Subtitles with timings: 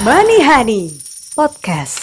[0.00, 0.96] Money Honey
[1.36, 2.00] Podcast.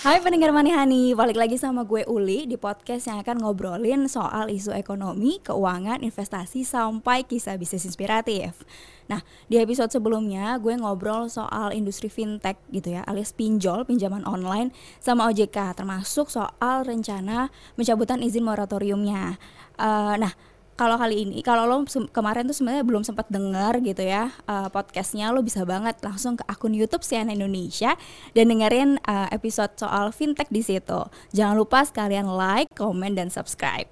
[0.00, 4.72] Hai pendengar Manihani, balik lagi sama gue Uli di podcast yang akan ngobrolin soal isu
[4.72, 8.64] ekonomi, keuangan, investasi, sampai kisah bisnis inspiratif.
[9.12, 14.72] Nah, di episode sebelumnya gue ngobrol soal industri fintech gitu ya, alias pinjol, pinjaman online,
[15.04, 19.36] sama OJK, termasuk soal rencana pencabutan izin moratoriumnya.
[19.76, 20.32] Uh, nah,
[20.74, 25.30] kalau kali ini kalau lo kemarin tuh sebenarnya belum sempat dengar gitu ya uh, podcastnya
[25.30, 27.94] lo bisa banget langsung ke akun YouTube CNN Indonesia
[28.34, 31.06] dan dengerin uh, episode soal fintech di situ.
[31.30, 33.86] Jangan lupa sekalian like, comment dan subscribe.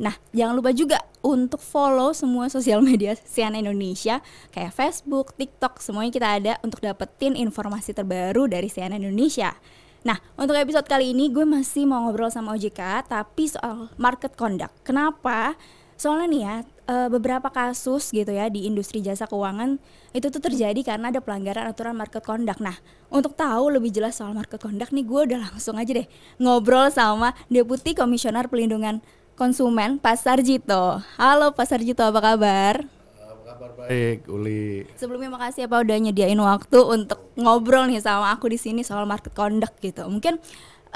[0.00, 4.24] Nah, jangan lupa juga untuk follow semua sosial media CNN Indonesia
[4.54, 9.52] kayak Facebook, TikTok, semuanya kita ada untuk dapetin informasi terbaru dari CNN Indonesia.
[10.00, 14.72] Nah, untuk episode kali ini gue masih mau ngobrol sama OJK tapi soal market conduct.
[14.80, 15.60] Kenapa?
[16.00, 16.56] Soalnya nih ya,
[16.88, 19.76] uh, beberapa kasus gitu ya di industri jasa keuangan
[20.16, 22.56] itu tuh terjadi karena ada pelanggaran aturan market conduct.
[22.64, 22.72] Nah,
[23.12, 26.08] untuk tahu lebih jelas soal market conduct nih gue udah langsung aja deh
[26.40, 29.04] ngobrol sama Deputi Komisioner Pelindungan
[29.36, 31.04] Konsumen Pak Sarjito.
[31.20, 32.80] Halo Pak Sarjito, apa kabar?
[33.20, 34.88] Apa kabar baik, Uli.
[34.96, 39.04] Sebelumnya makasih ya Pak udah nyediain waktu untuk ngobrol nih sama aku di sini soal
[39.04, 40.08] market conduct gitu.
[40.08, 40.40] Mungkin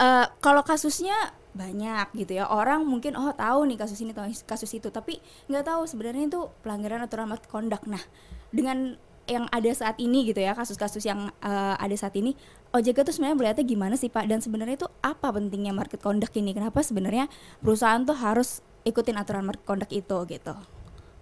[0.01, 1.13] uh, kalau kasusnya
[1.55, 2.51] banyak gitu ya.
[2.51, 4.13] Orang mungkin oh tahu nih kasus ini
[4.45, 4.91] kasus itu.
[4.91, 8.03] Tapi nggak tahu sebenarnya itu pelanggaran aturan conduct nah
[8.51, 12.37] dengan yang ada saat ini gitu ya kasus-kasus yang uh, ada saat ini
[12.77, 14.29] OJK tuh sebenarnya melihatnya gimana sih Pak?
[14.29, 16.53] Dan sebenarnya itu apa pentingnya market conduct ini?
[16.53, 17.33] Kenapa sebenarnya
[17.65, 20.55] perusahaan tuh harus ikutin aturan market conduct itu gitu?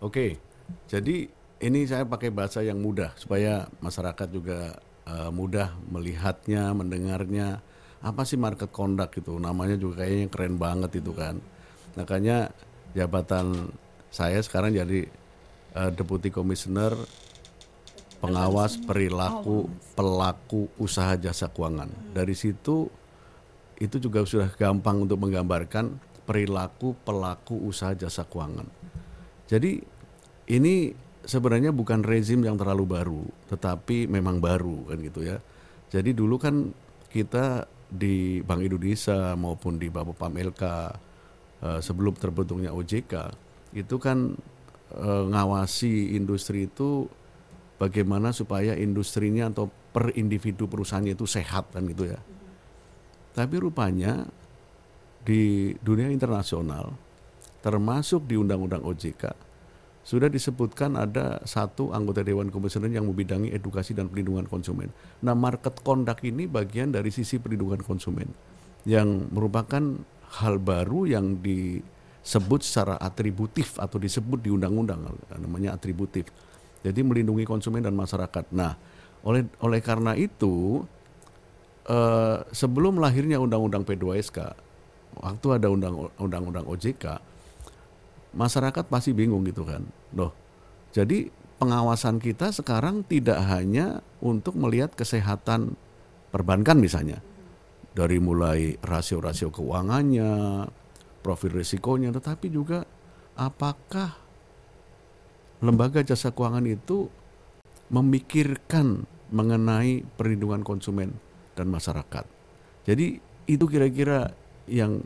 [0.03, 0.41] Oke
[0.89, 1.29] jadi
[1.63, 7.63] ini saya pakai bahasa yang mudah supaya masyarakat juga uh, mudah melihatnya mendengarnya
[8.03, 9.39] apa sih market conduct itu?
[9.39, 11.39] Namanya juga kayaknya keren banget itu kan.
[11.95, 12.51] Makanya
[12.99, 13.71] jabatan
[14.13, 15.07] saya sekarang jadi
[15.79, 16.93] uh, deputi komisioner
[18.19, 21.91] pengawas perilaku pelaku usaha jasa keuangan.
[22.15, 22.91] Dari situ
[23.79, 28.67] itu juga sudah gampang untuk menggambarkan perilaku pelaku usaha jasa keuangan.
[29.51, 29.83] Jadi
[30.55, 35.39] ini sebenarnya bukan rezim yang terlalu baru tetapi memang baru kan gitu ya.
[35.91, 36.71] Jadi dulu kan
[37.11, 40.63] kita di Bank Indonesia maupun di Bapepam LK
[41.61, 43.13] uh, sebelum terbentuknya OJK
[43.77, 44.33] itu kan
[44.97, 47.05] uh, ngawasi industri itu
[47.77, 52.17] bagaimana supaya industrinya atau per individu perusahaannya itu sehat kan gitu ya.
[53.37, 54.25] Tapi rupanya
[55.23, 56.97] di dunia internasional
[57.63, 59.52] termasuk di undang-undang OJK
[60.03, 64.91] sudah disebutkan ada satu anggota Dewan Komisioner yang membidangi edukasi dan perlindungan konsumen.
[65.23, 68.27] Nah, market conduct ini bagian dari sisi perlindungan konsumen
[68.83, 70.03] yang merupakan
[70.43, 75.07] hal baru yang disebut secara atributif atau disebut di undang-undang
[75.39, 76.27] namanya atributif.
[76.83, 78.51] Jadi melindungi konsumen dan masyarakat.
[78.51, 78.75] Nah,
[79.23, 80.83] oleh oleh karena itu
[81.87, 84.39] eh, sebelum lahirnya undang-undang P2SK,
[85.23, 87.32] waktu ada undang-undang OJK,
[88.33, 89.85] masyarakat pasti bingung gitu kan.
[90.17, 90.33] Loh,
[90.93, 91.29] jadi
[91.61, 95.79] pengawasan kita sekarang tidak hanya untuk melihat kesehatan
[96.35, 97.21] perbankan misalnya.
[97.93, 100.65] Dari mulai rasio-rasio keuangannya,
[101.21, 102.89] profil risikonya, tetapi juga
[103.37, 104.17] apakah
[105.61, 107.13] lembaga jasa keuangan itu
[107.93, 111.17] memikirkan mengenai perlindungan konsumen
[111.53, 112.25] dan masyarakat.
[112.89, 114.33] Jadi itu kira-kira
[114.67, 115.05] yang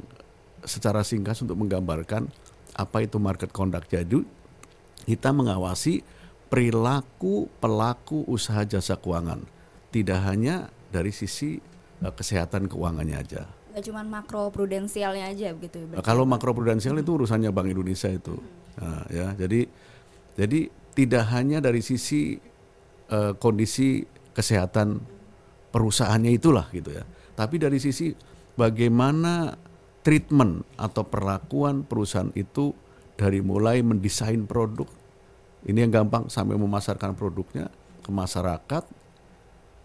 [0.62, 2.31] secara singkat untuk menggambarkan
[2.76, 3.88] apa itu market conduct.
[3.88, 4.20] Jadi
[5.09, 6.04] kita mengawasi
[6.53, 9.42] perilaku pelaku usaha jasa keuangan.
[9.91, 11.56] Tidak hanya dari sisi
[12.04, 13.48] uh, kesehatan keuangannya aja.
[13.76, 16.04] Gak cuma makro prudensialnya aja begitu ya.
[16.04, 18.36] Kalau makro prudensial itu urusannya Bank Indonesia itu.
[18.36, 18.76] Hmm.
[18.76, 19.69] Nah, ya, jadi
[20.36, 22.36] jadi tidak hanya dari sisi
[23.09, 24.04] uh, kondisi
[24.36, 25.00] kesehatan
[25.72, 27.04] perusahaannya itulah gitu ya.
[27.36, 28.12] Tapi dari sisi
[28.56, 29.56] bagaimana
[30.06, 32.71] treatment atau perlakuan perusahaan itu
[33.19, 34.87] dari mulai mendesain produk.
[35.67, 37.66] Ini yang gampang sampai memasarkan produknya
[38.07, 38.86] ke masyarakat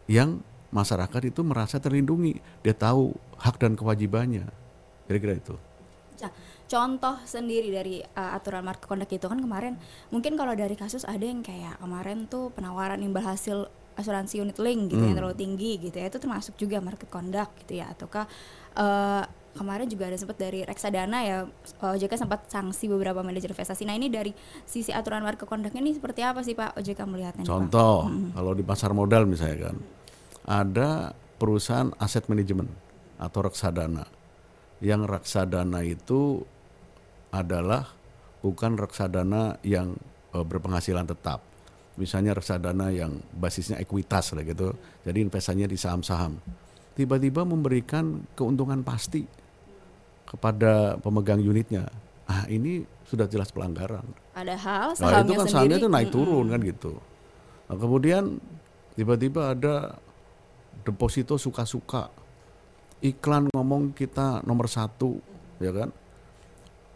[0.06, 2.38] yang masyarakat itu merasa terlindungi.
[2.62, 4.45] Dia tahu hak dan kewajibannya.
[5.10, 5.57] Kira-kira itu.
[6.22, 6.30] Nah,
[6.69, 9.74] contoh sendiri dari uh, aturan market conduct itu kan kemarin
[10.13, 14.94] mungkin kalau dari kasus ada yang kayak kemarin tuh penawaran imbal hasil asuransi unit link
[14.94, 15.07] gitu hmm.
[15.12, 18.30] yang terlalu tinggi gitu ya itu termasuk juga market conduct gitu ya ataukah
[18.78, 19.25] uh,
[19.56, 21.38] kemarin juga ada sempat dari reksadana ya
[21.80, 23.83] OJK sempat sanksi beberapa manajer investasi.
[23.83, 24.31] Nah ini dari
[24.63, 27.44] sisi aturan market conduct ini seperti apa sih Pak OJK melihatnya?
[27.44, 28.36] Contoh hmm.
[28.36, 29.77] kalau di pasar modal misalnya kan
[30.48, 30.89] ada
[31.38, 32.69] perusahaan aset manajemen
[33.21, 34.06] atau reksadana.
[34.81, 36.42] Yang reksadana itu
[37.30, 37.94] adalah
[38.42, 39.94] bukan reksadana yang
[40.33, 41.42] uh, berpenghasilan tetap.
[42.00, 44.74] misalnya reksadana yang basisnya ekuitas lah gitu.
[45.04, 46.39] Jadi investasinya di saham-saham.
[46.95, 49.27] Tiba-tiba memberikan keuntungan pasti
[50.27, 51.88] kepada pemegang unitnya.
[52.27, 54.07] Ah, ini sudah jelas pelanggaran.
[54.31, 56.94] Padahal Nah, sahamnya itu kan sendiri sahamnya itu naik turun kan gitu.
[57.68, 58.23] Nah, kemudian
[58.95, 60.00] tiba-tiba ada
[60.88, 62.07] deposito suka-suka
[63.03, 65.19] iklan ngomong kita nomor satu,
[65.59, 65.89] ya kan?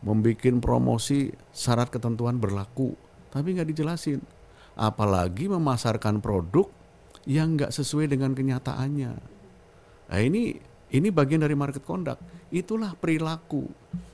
[0.05, 2.93] Membikin promosi syarat ketentuan berlaku,
[3.33, 4.21] tapi nggak dijelasin.
[4.77, 6.69] Apalagi memasarkan produk
[7.25, 9.13] yang nggak sesuai dengan kenyataannya.
[10.05, 10.61] Nah ini
[10.93, 12.21] ini bagian dari market conduct.
[12.53, 13.65] Itulah perilaku.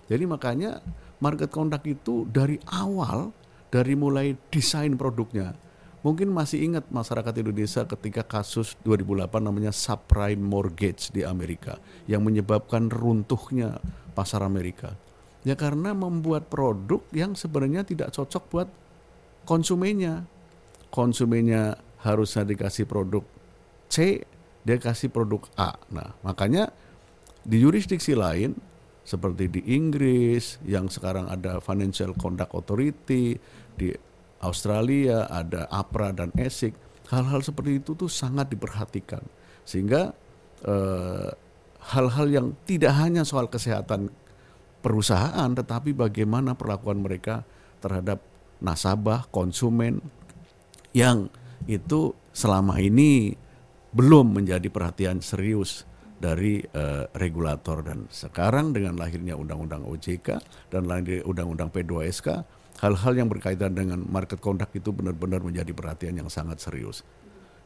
[0.08, 0.80] Jadi makanya
[1.20, 3.32] market conduct itu dari awal
[3.72, 5.56] dari mulai desain produknya.
[6.02, 11.78] Mungkin masih ingat masyarakat Indonesia ketika kasus 2008 namanya subprime mortgage di Amerika
[12.10, 13.78] yang menyebabkan runtuhnya
[14.18, 14.98] pasar Amerika.
[15.46, 18.70] Ya karena membuat produk yang sebenarnya tidak cocok buat
[19.46, 20.26] konsumennya.
[20.90, 23.24] Konsumennya harusnya dikasih produk
[23.88, 24.26] C,
[24.62, 25.78] dia kasih produk A.
[25.90, 26.70] Nah, makanya
[27.42, 28.54] di yurisdiksi lain
[29.02, 33.36] seperti di Inggris yang sekarang ada Financial Conduct Authority,
[33.74, 33.90] di
[34.42, 36.74] Australia ada APRA dan ESIC,
[37.10, 39.22] hal-hal seperti itu tuh sangat diperhatikan.
[39.66, 40.14] Sehingga
[40.66, 41.30] eh,
[41.82, 44.14] hal-hal yang tidak hanya soal kesehatan
[44.82, 47.46] perusahaan tetapi bagaimana perlakuan mereka
[47.82, 48.22] terhadap
[48.62, 50.02] nasabah, konsumen
[50.94, 51.30] yang
[51.66, 53.38] itu selama ini
[53.92, 55.84] belum menjadi perhatian serius
[56.22, 60.28] dari eh, regulator dan sekarang dengan lahirnya undang-undang OJK
[60.70, 62.28] dan lahirnya undang-undang P2SK
[62.82, 67.06] hal-hal yang berkaitan dengan market conduct itu benar-benar menjadi perhatian yang sangat serius.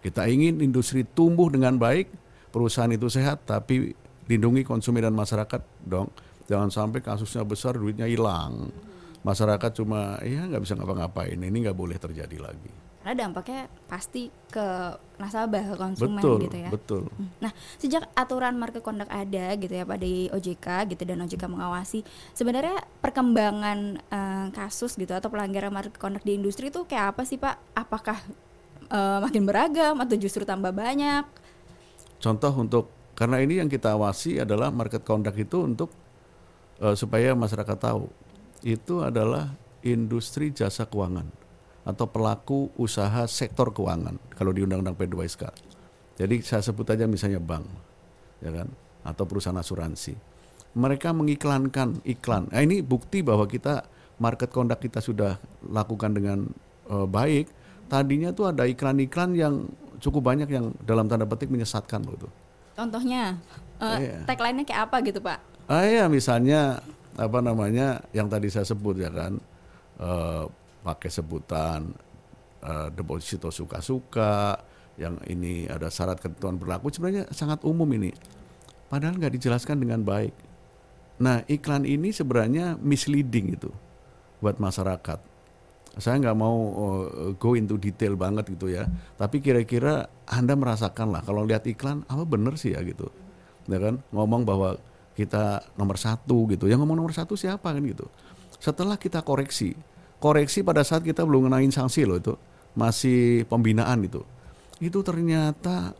[0.03, 2.11] Kita ingin industri tumbuh dengan baik,
[2.51, 3.95] perusahaan itu sehat tapi
[4.27, 6.11] lindungi konsumen dan masyarakat dong.
[6.45, 8.69] Jangan sampai kasusnya besar duitnya hilang.
[9.25, 11.41] Masyarakat cuma ya nggak bisa ngapa-ngapain.
[11.41, 12.84] Ini nggak boleh terjadi lagi.
[13.05, 16.69] Karena dampaknya pasti ke nasabah, ke konsumen betul, gitu ya.
[16.73, 17.05] betul.
[17.37, 22.01] Nah, sejak aturan market conduct ada gitu ya Pak di OJK gitu dan OJK mengawasi,
[22.33, 27.37] sebenarnya perkembangan eh, kasus gitu atau pelanggaran market conduct di industri itu kayak apa sih
[27.37, 27.77] Pak?
[27.77, 28.17] Apakah
[28.89, 31.29] eh, makin beragam atau justru tambah banyak?
[32.17, 35.93] Contoh untuk karena ini yang kita awasi adalah market conduct itu untuk
[36.81, 38.09] eh, supaya masyarakat tahu
[38.65, 39.53] itu adalah
[39.85, 41.44] industri jasa keuangan
[41.85, 45.43] atau pelaku usaha sektor keuangan kalau di Undang-Undang P2SK.
[46.17, 47.65] Jadi saya sebut aja misalnya bank,
[48.41, 48.67] ya kan,
[49.05, 50.17] atau perusahaan asuransi.
[50.75, 52.49] Mereka mengiklankan iklan.
[52.51, 53.85] Nah, ini bukti bahwa kita
[54.17, 55.37] market conduct kita sudah
[55.67, 56.49] lakukan dengan
[56.89, 57.45] eh, baik.
[57.85, 59.69] Tadinya tuh ada iklan-iklan yang
[60.01, 62.29] cukup banyak yang dalam tanda petik menyesatkan loh itu.
[62.75, 63.37] Contohnya
[63.79, 64.17] eh, Iya.
[64.25, 65.39] tagline-nya kayak apa gitu Pak?
[65.69, 66.81] Ah ya misalnya
[67.15, 69.39] apa namanya yang tadi saya sebut ya kan
[69.99, 70.43] eh,
[70.85, 71.89] pakai sebutan
[72.61, 74.61] eh, deposito suka-suka
[75.01, 78.13] yang ini ada syarat ketentuan berlaku sebenarnya sangat umum ini
[78.85, 80.31] padahal nggak dijelaskan dengan baik.
[81.25, 83.73] Nah iklan ini sebenarnya misleading itu
[84.39, 85.33] buat masyarakat.
[85.95, 88.83] Saya nggak mau eh, go into detail banget gitu ya,
[89.15, 93.07] tapi kira-kira anda merasakan lah kalau lihat iklan apa bener sih ya gitu,
[93.71, 94.75] ya kan ngomong bahwa
[95.15, 98.11] kita nomor satu gitu, yang ngomong nomor satu siapa kan gitu.
[98.59, 99.71] Setelah kita koreksi,
[100.19, 102.33] koreksi pada saat kita belum ngenain sanksi loh itu,
[102.75, 104.21] masih pembinaan itu,
[104.83, 105.95] itu ternyata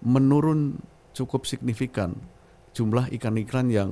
[0.00, 0.80] menurun
[1.12, 2.16] cukup signifikan
[2.72, 3.90] jumlah iklan-iklan yang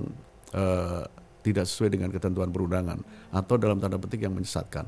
[0.57, 1.05] eh,
[1.45, 3.01] tidak sesuai dengan ketentuan perundangan
[3.33, 4.85] atau dalam tanda petik yang menyesatkan.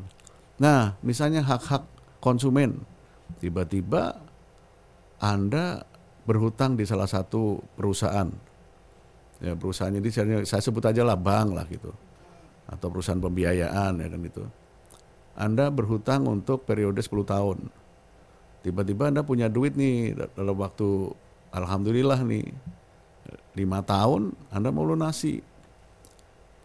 [0.61, 1.89] Nah, misalnya hak-hak
[2.21, 2.85] konsumen,
[3.41, 4.21] tiba-tiba
[5.21, 5.89] Anda
[6.29, 8.29] berhutang di salah satu perusahaan,
[9.41, 10.09] ya perusahaan ini
[10.45, 11.93] saya sebut aja lah bank lah gitu,
[12.71, 14.45] atau perusahaan pembiayaan ya kan itu.
[15.35, 17.59] Anda berhutang untuk periode 10 tahun,
[18.63, 21.11] tiba-tiba Anda punya duit nih dalam waktu
[21.51, 22.47] alhamdulillah nih
[23.59, 25.43] lima tahun Anda mau lunasi.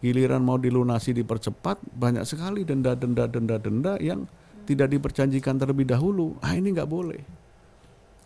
[0.04, 4.28] Giliran mau dilunasi dipercepat banyak sekali denda denda denda denda yang
[4.68, 6.36] tidak diperjanjikan terlebih dahulu.
[6.44, 7.22] Ah ini nggak boleh.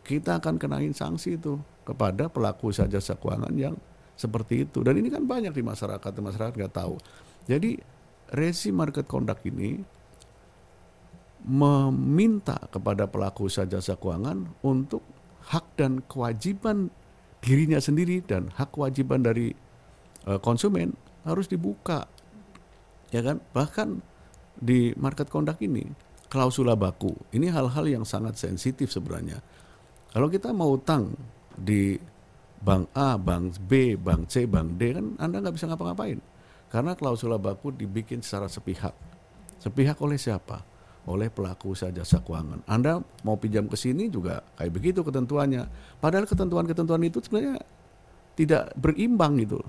[0.02, 1.56] Kita akan kenain sanksi itu
[1.86, 3.78] kepada pelaku jasa keuangan yang
[4.18, 4.82] seperti itu.
[4.82, 6.98] Dan ini kan banyak di masyarakat masyarakat nggak tahu
[7.50, 7.82] jadi
[8.30, 9.82] resi market conduct ini
[11.42, 15.02] meminta kepada pelaku usaha jasa keuangan untuk
[15.50, 16.94] hak dan kewajiban
[17.42, 19.50] dirinya sendiri dan hak kewajiban dari
[20.30, 20.94] uh, konsumen
[21.26, 22.06] harus dibuka.
[23.10, 23.42] Ya kan?
[23.50, 23.98] Bahkan
[24.60, 25.88] di market conduct ini
[26.30, 29.42] klausula baku ini hal-hal yang sangat sensitif sebenarnya.
[30.14, 31.18] Kalau kita mau utang
[31.58, 31.98] di
[32.62, 36.29] bank A, bank B, bank C, bank D kan Anda nggak bisa ngapa-ngapain
[36.70, 38.94] karena klausula baku dibikin secara sepihak
[39.60, 40.64] sepihak oleh siapa
[41.08, 42.60] oleh pelaku usaha jasa keuangan.
[42.68, 45.64] Anda mau pinjam ke sini juga kayak begitu ketentuannya.
[45.98, 47.56] Padahal ketentuan-ketentuan itu sebenarnya
[48.36, 49.60] tidak berimbang gitu.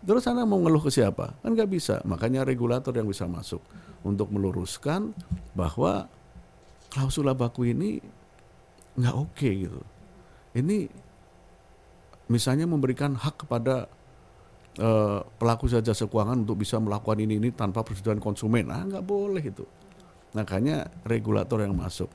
[0.00, 1.36] Terus Anda mau ngeluh ke siapa?
[1.44, 2.00] Kan nggak bisa.
[2.08, 3.60] Makanya regulator yang bisa masuk
[4.00, 5.12] untuk meluruskan
[5.52, 6.08] bahwa
[6.88, 8.00] klausula baku ini
[8.96, 9.80] nggak oke okay, gitu.
[10.56, 10.88] Ini
[12.32, 13.92] misalnya memberikan hak kepada
[14.80, 19.44] uh, pelaku jasa keuangan untuk bisa melakukan ini ini tanpa persetujuan konsumen, ah nggak boleh
[19.44, 19.62] itu.
[20.32, 22.08] Makanya regulator yang masuk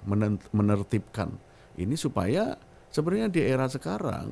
[0.55, 1.35] menertibkan
[1.75, 2.55] ini supaya
[2.89, 4.31] sebenarnya di era sekarang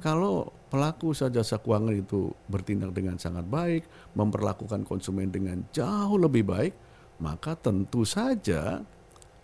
[0.00, 6.74] kalau pelaku jasa keuangan itu bertindak dengan sangat baik, memperlakukan konsumen dengan jauh lebih baik,
[7.20, 8.84] maka tentu saja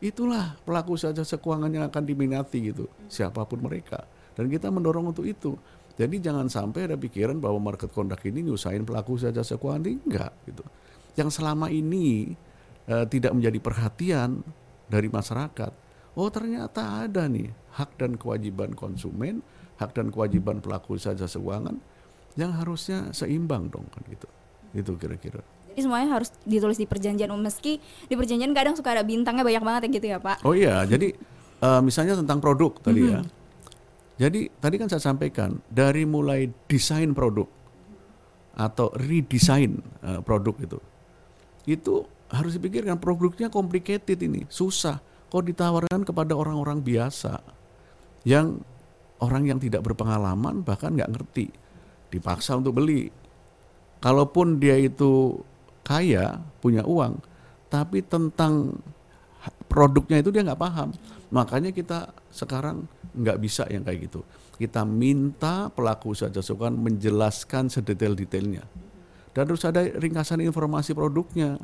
[0.02, 4.04] itulah pelaku jasa keuangan yang akan diminati gitu, siapa pun mereka.
[4.32, 5.56] Dan kita mendorong untuk itu.
[6.02, 10.35] Jadi jangan sampai ada pikiran bahwa market conduct ini nyusahin pelaku usaha jasa keuangan enggak
[10.50, 10.66] gitu.
[11.14, 12.35] Yang selama ini
[12.90, 14.42] uh, tidak menjadi perhatian
[14.90, 15.71] dari masyarakat.
[16.18, 19.47] Oh ternyata ada nih hak dan kewajiban konsumen,
[19.78, 21.78] hak dan kewajiban pelaku usaha jasa keuangan
[22.35, 24.26] yang harusnya seimbang dong kan gitu.
[24.75, 25.47] Itu kira-kira.
[25.71, 27.78] Jadi semuanya harus ditulis di perjanjian meski
[28.11, 30.42] di perjanjian kadang suka ada bintangnya banyak banget ya gitu ya Pak.
[30.42, 31.14] Oh iya, jadi
[31.62, 33.23] uh, misalnya tentang produk tadi mm -hmm.
[33.23, 33.42] ya.
[34.21, 37.49] Jadi tadi kan saya sampaikan dari mulai desain produk
[38.52, 40.78] atau redesign uh, produk itu.
[41.64, 41.95] Itu
[42.28, 45.00] harus dipikirkan produknya complicated ini, susah.
[45.33, 47.40] Kok ditawarkan kepada orang-orang biasa
[48.28, 48.61] yang
[49.25, 51.49] orang yang tidak berpengalaman bahkan nggak ngerti,
[52.12, 53.09] dipaksa untuk beli.
[54.02, 55.40] Kalaupun dia itu
[55.87, 57.23] kaya, punya uang,
[57.73, 58.76] tapi tentang
[59.73, 60.93] produknya itu dia nggak paham.
[61.33, 62.85] Makanya kita sekarang
[63.17, 64.21] nggak bisa yang kayak gitu.
[64.61, 68.69] Kita minta pelaku usaha jasa menjelaskan sedetail-detailnya.
[69.33, 71.57] Dan harus ada ringkasan informasi produknya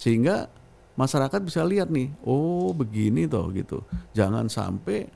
[0.00, 0.48] sehingga
[0.94, 3.82] masyarakat bisa lihat nih oh begini toh gitu
[4.14, 5.06] jangan sampai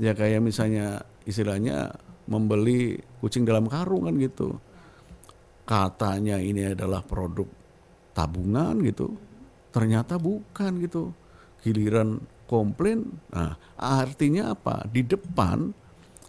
[0.00, 1.92] ya kayak misalnya istilahnya
[2.24, 4.56] membeli kucing dalam karung kan gitu
[5.68, 7.48] katanya ini adalah produk
[8.16, 9.12] tabungan gitu
[9.72, 11.12] ternyata bukan gitu
[11.64, 15.72] giliran komplain nah artinya apa di depan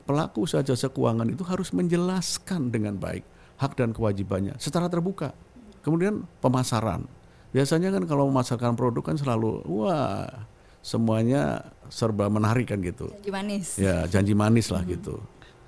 [0.08, 3.28] pelaku usaha jasa keuangan itu harus menjelaskan dengan baik
[3.60, 5.36] hak dan kewajibannya secara terbuka
[5.84, 7.04] kemudian pemasaran
[7.52, 10.48] biasanya kan kalau memasarkan produk kan selalu wah
[10.86, 13.10] semuanya serba menarik kan gitu.
[13.10, 13.68] Janji manis.
[13.82, 14.92] Ya janji manis lah hmm.
[14.94, 15.18] gitu.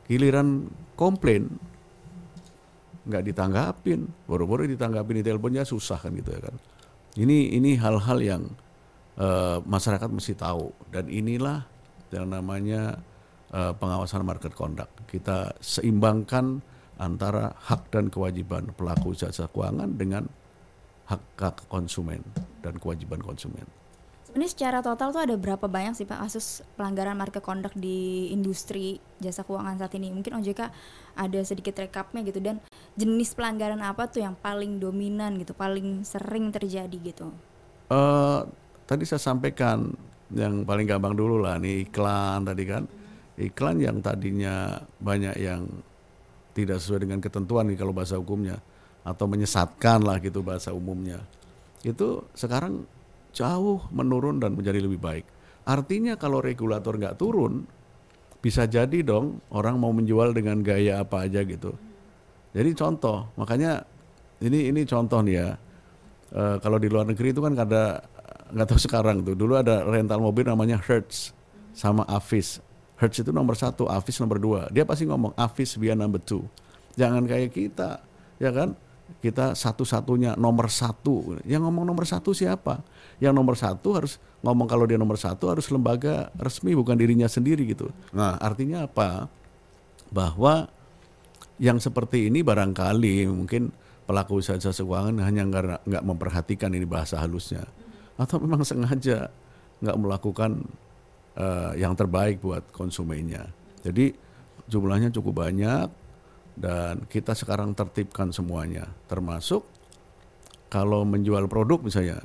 [0.05, 1.57] Giliran komplain
[3.09, 6.55] nggak ditanggapin, baru-baru ditanggapin di teleponnya susah kan gitu ya kan.
[7.17, 8.43] Ini ini hal-hal yang
[9.17, 11.65] uh, masyarakat mesti tahu dan inilah
[12.13, 13.01] yang namanya
[13.51, 14.93] uh, pengawasan market conduct.
[15.09, 16.63] Kita seimbangkan
[16.97, 20.25] antara hak dan kewajiban pelaku jasa keuangan dengan
[21.07, 22.25] hak hak konsumen
[22.65, 23.65] dan kewajiban konsumen.
[24.27, 28.99] Sebenarnya secara total tuh ada berapa banyak sih Pak kasus pelanggaran market conduct di industri
[29.23, 30.11] jasa keuangan saat ini?
[30.11, 30.67] Mungkin OJK
[31.15, 32.59] ada sedikit rekapnya gitu dan
[32.99, 37.31] jenis pelanggaran apa tuh yang paling dominan gitu, paling sering terjadi gitu?
[37.87, 38.43] Uh,
[38.87, 39.91] tadi saya sampaikan
[40.33, 42.83] yang paling gampang dulu lah nih iklan tadi kan.
[43.37, 45.69] Iklan yang tadinya banyak yang
[46.57, 48.57] tidak sesuai dengan ketentuan nih kalau bahasa hukumnya
[49.05, 51.21] atau menyesatkan lah gitu bahasa umumnya
[51.85, 52.83] itu sekarang
[53.35, 55.25] jauh menurun dan menjadi lebih baik.
[55.67, 57.67] Artinya kalau regulator nggak turun,
[58.41, 61.75] bisa jadi dong orang mau menjual dengan gaya apa aja gitu.
[62.55, 63.85] Jadi contoh, makanya
[64.41, 65.49] ini ini contoh nih ya.
[66.27, 68.01] E, kalau di luar negeri itu kan ada
[68.51, 69.35] nggak tahu sekarang tuh.
[69.35, 71.33] Dulu ada rental mobil namanya Hertz
[71.75, 72.59] sama Avis.
[72.97, 74.61] Hertz itu nomor satu, Avis nomor dua.
[74.73, 76.45] Dia pasti ngomong Avis via number two.
[76.97, 78.01] Jangan kayak kita,
[78.41, 78.73] ya kan?
[79.23, 81.39] kita satu-satunya nomor satu.
[81.47, 82.83] Yang ngomong nomor satu siapa?
[83.17, 87.65] Yang nomor satu harus ngomong kalau dia nomor satu harus lembaga resmi bukan dirinya sendiri
[87.65, 87.89] gitu.
[88.13, 89.31] Nah artinya apa?
[90.11, 90.69] Bahwa
[91.57, 93.73] yang seperti ini barangkali mungkin
[94.05, 95.43] pelaku usaha jasa keuangan hanya
[95.83, 97.65] nggak memperhatikan ini bahasa halusnya
[98.17, 99.29] atau memang sengaja
[99.77, 100.65] nggak melakukan
[101.37, 103.45] uh, yang terbaik buat konsumennya.
[103.85, 104.11] Jadi
[104.67, 105.87] jumlahnya cukup banyak
[106.57, 108.89] dan kita sekarang tertibkan semuanya.
[109.05, 109.63] Termasuk
[110.67, 112.19] kalau menjual produk misalnya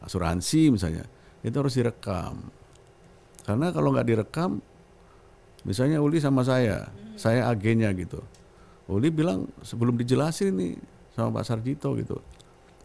[0.00, 1.04] asuransi misalnya
[1.42, 2.48] itu harus direkam.
[3.42, 4.62] Karena kalau nggak direkam
[5.66, 6.86] misalnya Uli sama saya
[7.18, 8.22] saya agennya gitu.
[8.86, 10.78] Uli bilang sebelum dijelasin ini
[11.18, 12.22] sama Pak Sarjito gitu.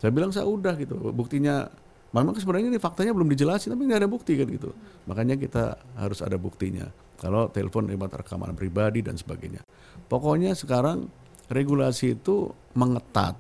[0.02, 1.70] Saya bilang saya udah gitu buktinya
[2.12, 4.76] memang sebenarnya ini faktanya belum dijelasin tapi nggak ada bukti kan gitu
[5.08, 6.92] makanya kita harus ada buktinya
[7.22, 9.62] kalau telepon lewat rekaman pribadi dan sebagainya.
[10.10, 11.06] Pokoknya sekarang
[11.54, 13.38] regulasi itu mengetat.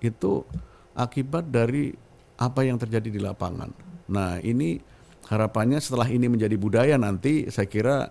[0.00, 0.48] Itu
[0.96, 1.92] akibat dari
[2.40, 3.68] apa yang terjadi di lapangan.
[4.08, 4.80] Nah, ini
[5.28, 8.08] harapannya setelah ini menjadi budaya nanti saya kira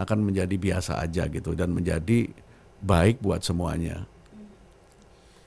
[0.00, 2.32] akan menjadi biasa aja gitu dan menjadi
[2.80, 4.08] baik buat semuanya.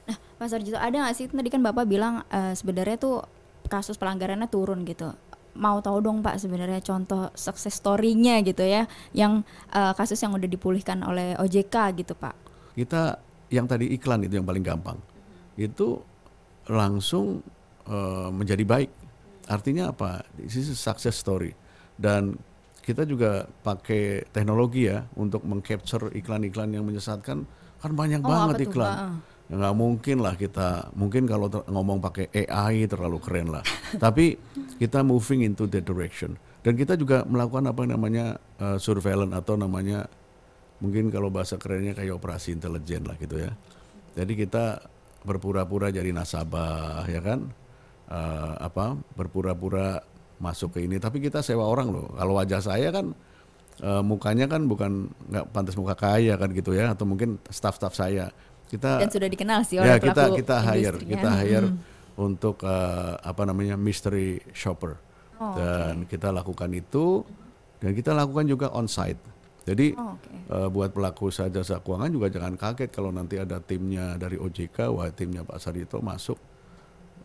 [0.05, 3.25] Nah, Pak Sarjito ada nggak sih tadi kan Bapak bilang eh, sebenarnya tuh
[3.72, 5.16] kasus pelanggarannya turun gitu.
[5.56, 8.84] Mau tahu dong Pak sebenarnya contoh success story-nya gitu ya,
[9.16, 12.36] yang eh, kasus yang udah dipulihkan oleh OJK gitu Pak.
[12.75, 13.16] Kita
[13.48, 15.00] yang tadi iklan itu yang paling gampang.
[15.56, 16.04] Itu
[16.68, 17.40] langsung
[17.88, 18.92] eh, menjadi baik.
[19.48, 20.24] Artinya apa?
[20.36, 21.51] This is a success story.
[21.96, 22.40] Dan
[22.82, 27.46] kita juga pakai teknologi ya untuk mengcapture iklan-iklan yang menyesatkan
[27.78, 28.90] kan banyak Oh, banget tuh, iklan.
[28.90, 29.00] Pak?
[29.51, 33.63] Nggak mungkin lah kita mungkin kalau ter- ngomong pakai AI terlalu keren lah.
[34.03, 34.39] Tapi
[34.79, 36.39] kita moving into that direction.
[36.62, 38.25] Dan kita juga melakukan apa yang namanya
[38.62, 40.08] uh, surveillance atau namanya
[40.79, 43.51] mungkin kalau bahasa kerennya kayak operasi intelijen lah gitu ya.
[44.15, 44.79] Jadi kita
[45.22, 47.50] berpura-pura jadi nasabah ya kan,
[48.12, 50.03] Eh, apa berpura-pura
[50.43, 51.00] masuk ke ini.
[51.00, 52.12] Tapi kita sewa orang loh.
[52.12, 53.15] Kalau wajah saya kan
[53.79, 58.27] eh, mukanya kan bukan nggak pantas muka kaya kan gitu ya, atau mungkin staff-staff saya.
[58.72, 61.12] Kita Dan sudah dikenal sih ya oleh kita pelaku kita hire industrinya.
[61.12, 61.68] kita hire
[62.16, 64.96] untuk eh, apa namanya mystery shopper
[65.42, 67.25] Oh, dan kita lakukan itu
[67.82, 69.18] dan kita lakukan juga on site
[69.66, 70.30] jadi Oh, oke.
[70.30, 75.10] eh, buat pelaku jasa keuangan juga jangan kaget kalau nanti ada timnya dari OJK wah
[75.10, 76.38] timnya Pak Sarito masuk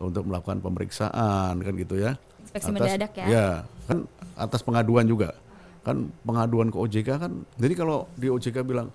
[0.01, 3.25] untuk melakukan pemeriksaan kan gitu ya Inspeksi mendadak ya.
[3.29, 3.47] ya
[3.85, 5.37] kan atas pengaduan juga
[5.85, 8.89] kan pengaduan ke OJK kan jadi kalau di OJK bilang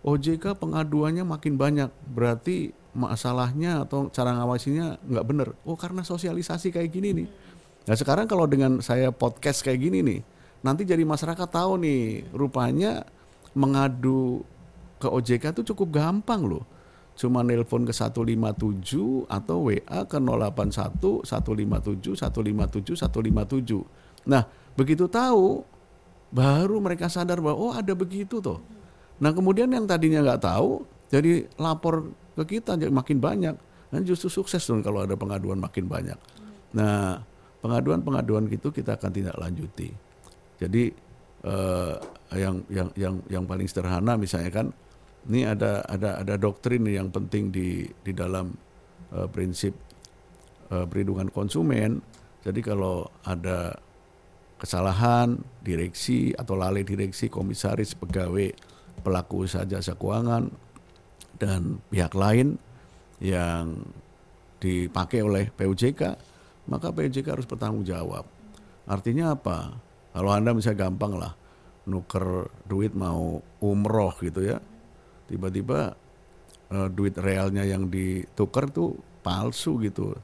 [0.00, 1.90] OJK pengaduannya makin banyak.
[2.10, 5.48] Berarti masalahnya atau cara ngawasinya nggak bener.
[5.62, 7.28] Oh karena sosialisasi kayak gini nih.
[7.86, 10.20] Nah sekarang kalau dengan saya podcast kayak gini nih
[10.60, 13.08] nanti jadi masyarakat tahu nih rupanya
[13.56, 14.44] mengadu
[15.00, 16.64] ke OJK itu cukup gampang loh.
[17.16, 24.44] Cuma nelpon ke 157 atau WA ke 081 157 157 157 nah
[24.76, 25.64] begitu tahu
[26.30, 28.60] baru mereka sadar bahwa oh ada begitu tuh
[29.20, 32.08] Nah kemudian yang tadinya nggak tahu jadi lapor
[32.40, 33.54] ke kita jadi makin banyak
[33.90, 36.16] dan justru sukses dong kalau ada pengaduan makin banyak.
[36.72, 37.20] Nah
[37.60, 39.92] pengaduan-pengaduan gitu kita akan tindak lanjuti.
[40.56, 40.88] Jadi
[41.44, 41.94] eh,
[42.36, 44.66] yang yang yang yang paling sederhana misalnya kan
[45.28, 48.56] ini ada ada ada doktrin yang penting di di dalam
[49.12, 49.76] eh, prinsip
[50.72, 52.00] eh, perlindungan konsumen.
[52.40, 53.76] Jadi kalau ada
[54.56, 58.69] kesalahan direksi atau lalai direksi komisaris pegawai
[59.00, 60.52] pelaku usaha jasa keuangan
[61.40, 62.60] dan pihak lain
[63.20, 63.80] yang
[64.60, 66.00] dipakai oleh PUJK
[66.68, 68.28] maka PUJK harus bertanggung jawab.
[68.86, 69.74] Artinya apa?
[70.12, 71.32] Kalau anda misalnya gampang lah
[71.88, 74.60] nuker duit mau umroh gitu ya
[75.26, 75.96] tiba-tiba
[76.70, 80.14] eh, duit realnya yang ditukar tuh palsu gitu.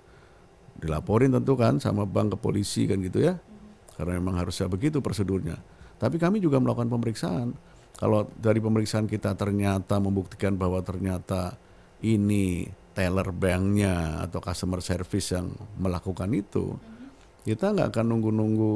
[0.77, 3.41] Dilaporin tentu kan sama bank ke polisi kan gitu ya
[3.97, 5.57] karena memang harusnya begitu prosedurnya.
[5.97, 7.57] Tapi kami juga melakukan pemeriksaan
[7.97, 11.57] kalau dari pemeriksaan kita ternyata membuktikan bahwa ternyata
[12.05, 16.77] ini teller banknya atau customer service yang melakukan itu
[17.47, 18.73] kita nggak akan nunggu-nunggu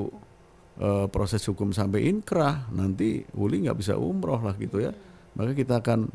[0.79, 2.71] eh, proses hukum sampai inkrah.
[2.71, 4.95] Nanti Uli nggak bisa umroh lah gitu ya.
[5.35, 6.07] Maka kita akan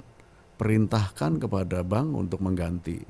[0.55, 3.03] perintahkan kepada bank untuk mengganti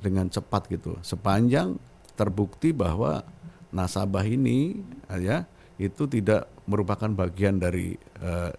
[0.00, 0.96] dengan cepat gitu.
[1.04, 1.76] Sepanjang
[2.16, 3.20] terbukti bahwa
[3.68, 4.80] nasabah ini
[5.20, 5.44] ya
[5.76, 7.92] itu tidak merupakan bagian dari
[8.24, 8.52] eh,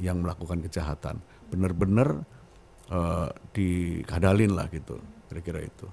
[0.00, 2.24] yang melakukan kejahatan benar-benar
[2.90, 5.86] eh, dikadalin lah gitu kira-kira itu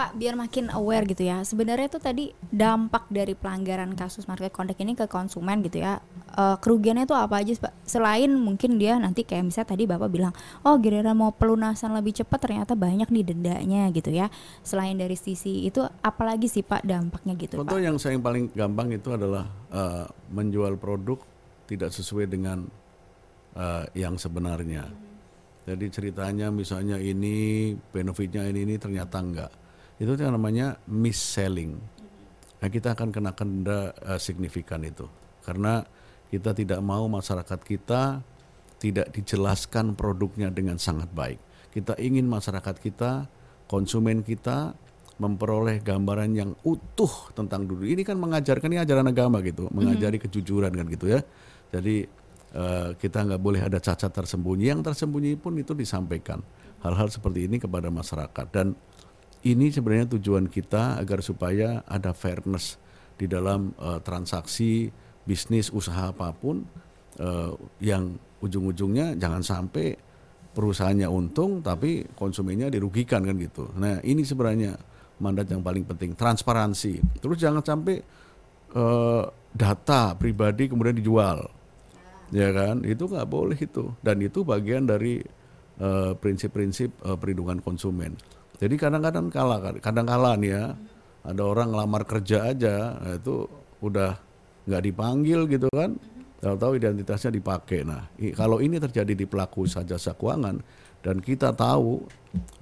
[0.00, 1.44] Pak, biar makin aware gitu ya.
[1.44, 6.00] Sebenarnya tuh tadi dampak dari pelanggaran kasus market conduct ini ke konsumen gitu ya.
[6.40, 7.84] Eh, kerugiannya tuh apa aja, Pak?
[7.84, 10.32] Selain mungkin dia nanti kayak misalnya tadi Bapak bilang,
[10.64, 14.32] "Oh, giliran mau pelunasan lebih cepat ternyata banyak nih dendanya." gitu ya.
[14.64, 17.84] Selain dari sisi itu apalagi sih Pak dampaknya gitu, Contoh Pak?
[17.84, 21.20] yang saya yang paling gampang itu adalah eh, menjual produk
[21.70, 22.66] tidak sesuai dengan
[23.54, 24.90] eh, yang sebenarnya.
[25.70, 29.52] Jadi ceritanya misalnya ini benefitnya ini ini ternyata enggak.
[30.02, 31.78] Itu yang namanya mis-selling.
[32.60, 35.06] Nah, kita akan kenakan denda eh, signifikan itu.
[35.46, 35.86] Karena
[36.26, 38.22] kita tidak mau masyarakat kita
[38.80, 41.38] tidak dijelaskan produknya dengan sangat baik.
[41.70, 43.28] Kita ingin masyarakat kita,
[43.68, 44.72] konsumen kita
[45.20, 47.84] memperoleh gambaran yang utuh tentang dulu.
[47.84, 51.20] Ini kan mengajarkan ini ajaran agama gitu, mengajari kejujuran kan gitu ya.
[51.70, 51.96] Jadi
[52.54, 54.70] eh, kita nggak boleh ada cacat tersembunyi.
[54.70, 56.42] Yang tersembunyi pun itu disampaikan.
[56.80, 58.72] Hal-hal seperti ini kepada masyarakat dan
[59.40, 62.76] ini sebenarnya tujuan kita agar supaya ada fairness
[63.16, 64.88] di dalam eh, transaksi
[65.24, 66.64] bisnis usaha apa pun
[67.20, 67.52] eh,
[67.84, 69.92] yang ujung-ujungnya jangan sampai
[70.50, 73.70] perusahaannya untung tapi konsumennya dirugikan kan gitu.
[73.76, 74.74] Nah ini sebenarnya
[75.20, 77.20] mandat yang paling penting, transparansi.
[77.20, 78.00] Terus jangan sampai
[78.72, 81.44] eh, data pribadi kemudian dijual,
[82.30, 82.82] ya kan?
[82.86, 83.94] Itu nggak boleh itu.
[84.02, 85.22] Dan itu bagian dari
[85.78, 88.14] eh, prinsip-prinsip eh, perlindungan konsumen.
[88.60, 90.64] Jadi kadang-kadang kalah, kadang kalah nih ya.
[91.20, 93.44] Ada orang ngelamar kerja aja, nah itu
[93.84, 94.16] udah
[94.64, 95.92] nggak dipanggil gitu kan?
[96.40, 97.84] Tahu-tahu identitasnya dipakai.
[97.84, 100.56] Nah, kalau ini terjadi di pelaku usaha jasa keuangan
[101.04, 102.00] dan kita tahu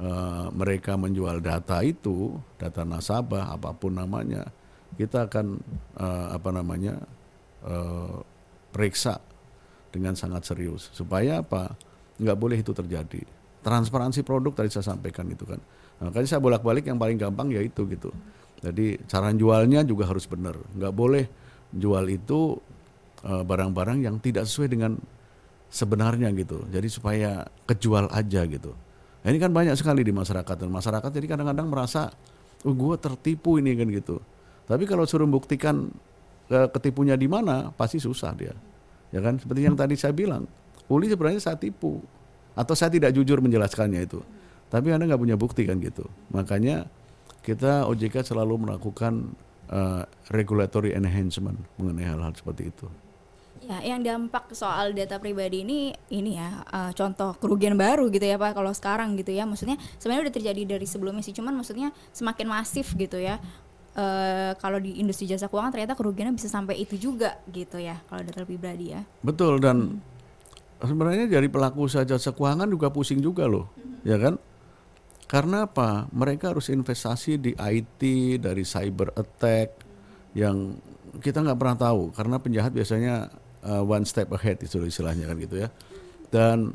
[0.03, 4.47] eh, mereka menjual data itu, data nasabah apa pun namanya,
[4.99, 5.63] kita akan
[5.99, 6.99] eh, apa namanya
[7.63, 8.17] eh,
[8.75, 9.23] periksa
[9.89, 10.93] dengan sangat serius.
[10.93, 11.75] Supaya apa?
[12.21, 13.23] Nggak boleh itu terjadi.
[13.65, 15.59] Transparansi produk tadi saya sampaikan itu kan.
[15.99, 18.11] Nah, makanya saya bolak-balik yang paling gampang ya itu gitu.
[18.63, 20.59] Jadi cara jualnya juga harus benar.
[20.75, 21.25] Nggak boleh
[21.75, 22.59] jual itu
[23.27, 24.93] eh, barang-barang yang tidak sesuai dengan
[25.69, 26.65] sebenarnya gitu.
[26.71, 28.73] Jadi supaya kejual aja gitu.
[29.19, 30.55] Nah, ini kan banyak sekali di masyarakat.
[30.55, 32.11] Dan masyarakat jadi kadang-kadang merasa
[32.67, 34.23] oh gue tertipu ini kan gitu.
[34.69, 35.91] Tapi kalau suruh buktikan
[36.51, 38.55] eh, ketipunya di mana pasti susah dia
[39.15, 39.41] ya kan?
[39.41, 40.49] Seperti yang tadi saya bilang
[40.89, 42.01] Uli sebenarnya saya tipu.
[42.59, 44.19] Atau saya tidak jujur menjelaskannya itu.
[44.69, 46.09] Tapi anda nggak punya bukti kan gitu.
[46.35, 46.89] Makanya
[47.45, 49.33] kita OJK selalu melakukan
[49.71, 52.89] eh, regulatory enhancement mengenai hal-hal seperti itu.
[53.69, 58.41] Ya, yang dampak soal data pribadi ini ini ya eh, contoh kerugian baru gitu ya
[58.41, 59.45] Pak kalau sekarang gitu ya.
[59.45, 63.39] Maksudnya sebenarnya udah terjadi dari sebelumnya sih, cuman maksudnya semakin masif gitu ya.
[63.99, 68.23] Eh kalau di industri jasa keuangan ternyata kerugiannya bisa sampai itu juga gitu ya kalau
[68.23, 69.03] data pribadi ya.
[69.27, 69.99] Betul dan
[70.79, 73.67] sebenarnya dari pelaku usaha jasa keuangan juga pusing juga loh,
[74.07, 74.39] ya kan?
[75.27, 76.07] Karena apa?
[76.15, 78.03] Mereka harus investasi di IT,
[78.39, 79.83] dari cyber attack
[80.39, 80.79] yang
[81.19, 83.27] kita nggak pernah tahu karena penjahat biasanya
[83.67, 85.69] uh, one step ahead itu istilahnya kan gitu ya.
[86.31, 86.71] Dan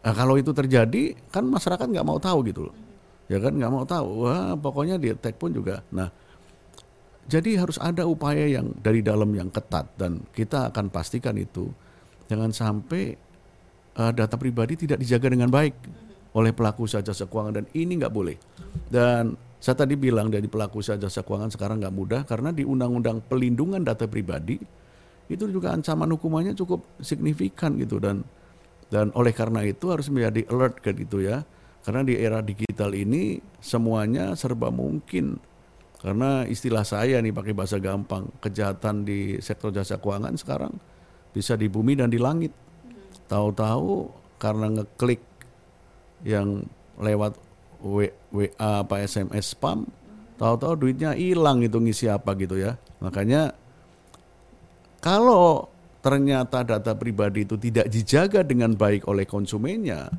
[0.00, 2.74] uh, kalau itu terjadi kan masyarakat nggak mau tahu gitu loh,
[3.28, 4.24] ya kan nggak mau tahu.
[4.24, 5.84] Wah pokoknya di attack pun juga.
[5.92, 6.08] Nah
[7.28, 11.68] jadi harus ada upaya yang dari dalam yang ketat dan kita akan pastikan itu
[12.24, 13.28] jangan sampai
[14.00, 15.76] uh, data pribadi tidak dijaga dengan baik
[16.32, 18.36] oleh pelaku jasa keuangan dan ini nggak boleh.
[18.88, 23.82] Dan saya tadi bilang dari pelaku jasa keuangan sekarang nggak mudah karena di Undang-Undang Pelindungan
[23.82, 24.56] Data Pribadi
[25.28, 28.24] itu juga ancaman hukumannya cukup signifikan gitu dan
[28.88, 31.44] dan oleh karena itu harus menjadi alert gitu ya.
[31.84, 35.40] Karena di era digital ini semuanya serba mungkin
[35.98, 40.74] karena istilah saya nih pakai bahasa gampang, kejahatan di sektor jasa keuangan sekarang
[41.34, 42.54] bisa di bumi dan di langit.
[43.26, 44.08] Tahu-tahu
[44.38, 45.20] karena ngeklik
[46.22, 46.64] yang
[46.98, 47.36] lewat
[47.82, 49.86] WA apa SMS spam,
[50.38, 52.78] tahu-tahu duitnya hilang itu ngisi apa gitu ya.
[53.02, 53.54] Makanya
[54.98, 55.66] kalau
[55.98, 60.10] ternyata data pribadi itu tidak dijaga dengan baik oleh konsumennya,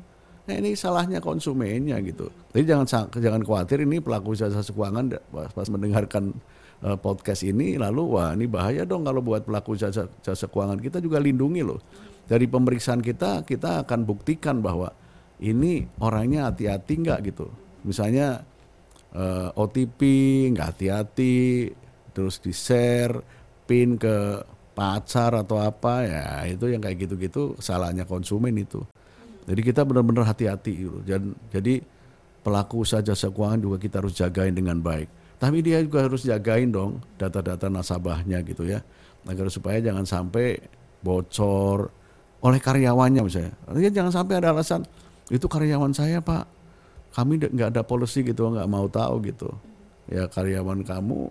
[0.50, 2.26] nah ini salahnya konsumennya gitu.
[2.50, 6.34] Jadi jangan jangan khawatir ini pelaku jasa keuangan pas, mendengarkan
[6.82, 10.98] eh, podcast ini lalu wah ini bahaya dong kalau buat pelaku jasa jasa keuangan kita
[10.98, 11.78] juga lindungi loh.
[12.26, 14.90] Dari pemeriksaan kita kita akan buktikan bahwa
[15.38, 17.46] ini orangnya hati-hati nggak gitu.
[17.86, 18.42] Misalnya
[19.14, 20.00] eh, OTP
[20.50, 21.70] nggak hati-hati,
[22.10, 23.22] terus di share
[23.70, 24.42] pin ke
[24.74, 28.82] pacar atau apa ya itu yang kayak gitu-gitu salahnya konsumen itu.
[29.48, 30.98] Jadi kita benar-benar hati-hati gitu.
[31.52, 31.80] Jadi
[32.40, 35.08] pelaku usaha jasa keuangan juga kita harus jagain dengan baik.
[35.40, 38.84] Tapi dia juga harus jagain dong data-data nasabahnya gitu ya.
[39.24, 40.60] Agar supaya jangan sampai
[41.00, 41.88] bocor
[42.40, 43.52] oleh karyawannya misalnya.
[43.68, 44.84] Artinya jangan sampai ada alasan
[45.28, 46.48] itu karyawan saya pak,
[47.16, 49.48] kami nggak ada policy gitu, nggak mau tahu gitu.
[50.08, 51.28] Ya karyawan kamu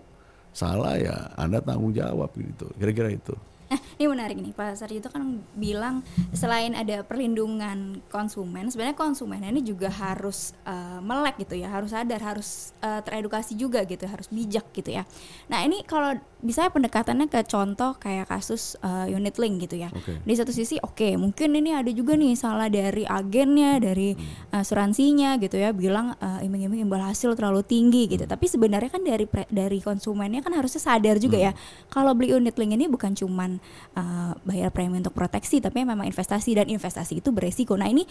[0.50, 2.66] salah ya, anda tanggung jawab gitu.
[2.78, 3.34] Kira-kira itu.
[3.70, 6.02] Nah, ini menarik nih Pak Sarjito kan bilang
[6.34, 12.18] selain ada perlindungan konsumen, sebenarnya konsumen ini juga harus eh, melek gitu ya, harus sadar,
[12.18, 15.06] harus eh, teredukasi juga gitu, harus bijak gitu ya.
[15.46, 19.88] Nah ini kalau bisa pendekatannya ke contoh kayak kasus eh, unit link gitu ya.
[19.94, 20.18] Oke.
[20.18, 24.18] Di satu sisi oke mungkin ini ada juga nih salah dari agennya, dari
[24.50, 28.26] asuransinya gitu ya, bilang eh, iming-iming imbal hasil terlalu tinggi gitu.
[28.26, 31.52] Tapi sebenarnya kan dari pre- dari konsumennya kan harusnya sadar juga ya,
[31.86, 33.59] kalau beli unit link ini bukan cuman
[33.96, 37.76] uh, bayar premi untuk proteksi tapi memang investasi dan investasi itu beresiko.
[37.76, 38.04] Nah, ini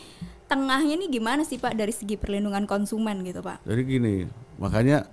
[0.48, 3.66] tengahnya nih gimana sih Pak dari segi perlindungan konsumen gitu, Pak?
[3.66, 4.16] Jadi gini,
[4.58, 5.06] makanya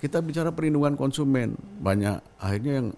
[0.00, 2.88] kita bicara perlindungan konsumen banyak akhirnya yang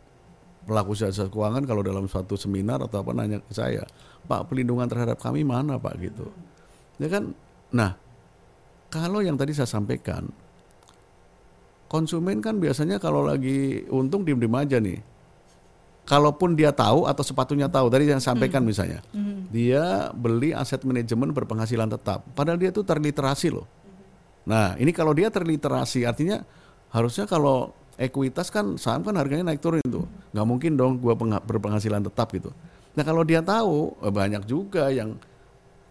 [0.62, 3.82] pelaku jasa keuangan kalau dalam suatu seminar atau apa nanya ke saya,
[4.30, 6.30] Pak perlindungan terhadap kami mana Pak gitu,
[7.02, 7.34] ya kan?
[7.74, 7.98] Nah,
[8.92, 10.30] kalau yang tadi saya sampaikan,
[11.90, 15.11] konsumen kan biasanya kalau lagi untung diem-diem aja nih.
[16.02, 18.98] Kalaupun dia tahu atau sepatunya tahu, tadi yang sampaikan misalnya,
[19.54, 23.70] dia beli aset manajemen berpenghasilan tetap, padahal dia tuh terliterasi loh.
[24.42, 26.42] Nah, ini kalau dia terliterasi artinya
[26.90, 30.02] harusnya kalau ekuitas kan saham kan harganya naik turun itu
[30.34, 32.50] nggak mungkin dong gua pengha- berpenghasilan tetap gitu.
[32.98, 35.16] Nah kalau dia tahu eh, banyak juga yang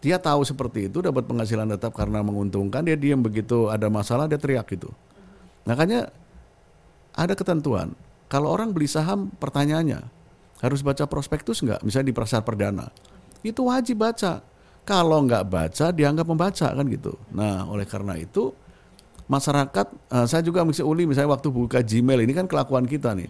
[0.02, 4.42] dia tahu seperti itu dapat penghasilan tetap karena menguntungkan dia diam begitu ada masalah dia
[4.42, 4.90] teriak gitu.
[5.64, 6.10] Makanya
[7.14, 7.94] ada ketentuan
[8.32, 10.08] kalau orang beli saham pertanyaannya
[10.64, 11.84] harus baca prospektus nggak?
[11.84, 12.88] Misalnya di pasar perdana.
[13.44, 14.40] Itu wajib baca.
[14.88, 17.20] Kalau nggak baca dianggap membaca kan gitu.
[17.36, 18.56] Nah oleh karena itu
[19.28, 23.28] masyarakat eh, saya juga mesti uli misalnya waktu buka Gmail ini kan kelakuan kita nih.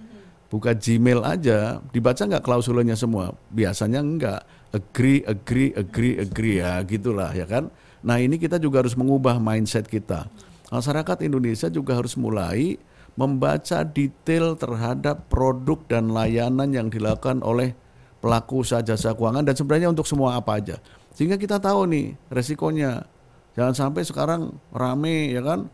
[0.54, 3.34] Buka Gmail aja dibaca nggak klausulnya semua?
[3.50, 7.74] Biasanya enggak agree agree agree agree ya gitulah ya kan?
[8.06, 10.30] Nah ini kita juga harus mengubah mindset kita.
[10.70, 12.78] Masyarakat Indonesia juga harus mulai
[13.20, 17.76] membaca detail terhadap produk dan layanan yang dilakukan oleh
[18.24, 20.78] pelaku usaha jasa keuangan dan sebenarnya untuk semua apa aja.
[21.12, 23.04] Sehingga kita tahu nih resikonya.
[23.52, 25.68] Jangan sampai sekarang rame ya kan?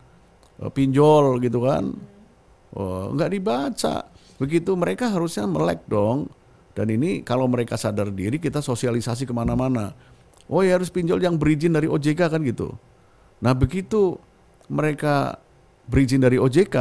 [0.58, 1.94] Eh, pinjol gitu kan?
[2.74, 4.10] Oh, nggak dibaca.
[4.42, 6.26] Begitu mereka harusnya melek dong.
[6.74, 9.94] Dan ini kalau mereka sadar diri kita sosialisasi ke mana-mana.
[10.46, 12.70] Oh ya harus pinjol yang berizin dari OJK kan gitu.
[13.42, 14.14] Nah begitu
[14.70, 15.42] mereka
[15.90, 16.76] berizin dari OJK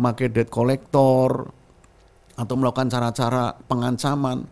[0.00, 1.52] make debt collector
[2.40, 4.48] atau melakukan cara-cara pengancaman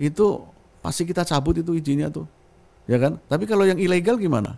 [0.00, 0.40] itu
[0.80, 2.24] pasti kita cabut itu izinnya tuh
[2.88, 3.20] ya kan?
[3.28, 4.56] Tapi kalau yang ilegal gimana?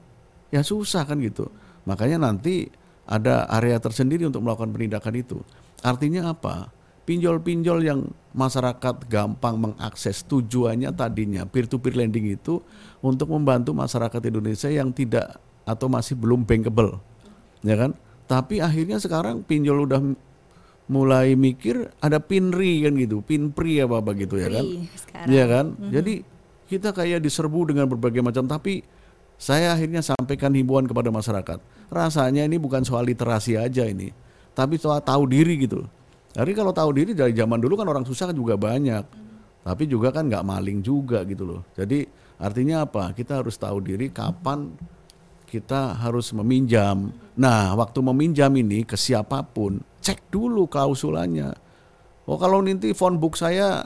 [0.54, 1.50] Ya susah kan gitu.
[1.84, 2.70] Makanya nanti
[3.04, 5.38] ada area tersendiri untuk melakukan penindakan itu.
[5.82, 6.70] Artinya apa?
[7.02, 8.00] Pinjol-pinjol yang
[8.32, 12.62] masyarakat gampang mengakses tujuannya tadinya peer to peer lending itu
[13.04, 16.98] untuk membantu masyarakat Indonesia yang tidak atau masih belum bankable
[17.62, 17.92] ya kan
[18.32, 20.00] tapi akhirnya sekarang pinjol udah
[20.88, 24.64] mulai mikir ada pinri kan gitu pinpri apa apa gitu ya kan
[24.96, 25.28] sekarang.
[25.28, 25.66] Iya kan?
[25.92, 26.14] Jadi
[26.72, 28.80] kita kayak diserbu dengan berbagai macam tapi
[29.36, 31.60] saya akhirnya sampaikan himbauan kepada masyarakat.
[31.92, 34.08] Rasanya ini bukan soal literasi aja ini,
[34.56, 35.84] tapi soal tahu diri gitu.
[36.32, 39.04] Jadi kalau tahu diri dari zaman dulu kan orang susah juga banyak.
[39.62, 41.60] Tapi juga kan nggak maling juga gitu loh.
[41.76, 42.08] Jadi
[42.40, 43.12] artinya apa?
[43.12, 44.72] Kita harus tahu diri kapan
[45.52, 47.12] kita harus meminjam.
[47.36, 51.52] Nah, waktu meminjam ini ke siapa pun, cek dulu klausulannya.
[52.24, 53.84] Oh, kalau nanti phone book saya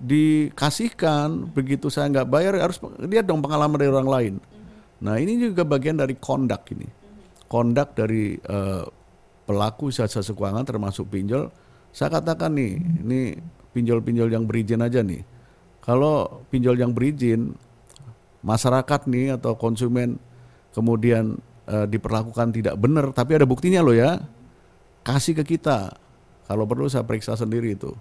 [0.00, 4.34] dikasihkan, begitu saya nggak bayar harus lihat dong pengalaman dari orang lain.
[5.04, 6.88] Nah, ini juga bagian dari kondak ini.
[7.44, 8.84] Kondak dari eh,
[9.44, 11.52] pelaku jasa keuangan termasuk pinjol.
[11.92, 13.20] Saya katakan nih, ini
[13.76, 15.20] pinjol-pinjol yang berizin aja nih.
[15.84, 17.52] Kalau pinjol yang berizin,
[18.44, 20.20] masyarakat nih atau konsumen
[20.72, 21.36] kemudian
[21.68, 24.20] eh, diperlakukan tidak benar, tapi ada buktinya loh ya,
[25.04, 25.94] kasih ke kita.
[26.48, 27.92] Kalau perlu saya periksa sendiri itu.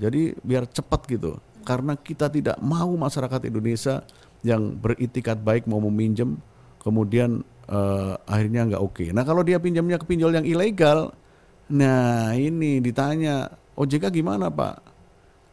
[0.00, 1.36] Jadi biar cepat gitu.
[1.66, 4.00] Karena kita tidak mau masyarakat Indonesia
[4.40, 6.38] yang beritikat baik mau meminjam,
[6.80, 9.06] kemudian eh, akhirnya nggak oke.
[9.12, 11.12] Nah kalau dia pinjamnya ke pinjol yang ilegal,
[11.68, 14.76] nah ini ditanya OJK gimana Pak?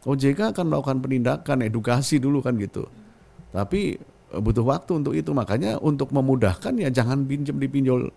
[0.05, 2.85] OJK akan melakukan penindakan, edukasi dulu kan gitu.
[3.49, 3.97] Tapi
[4.31, 5.29] butuh waktu untuk itu.
[5.35, 8.09] Makanya untuk memudahkan ya jangan pinjam di pinjol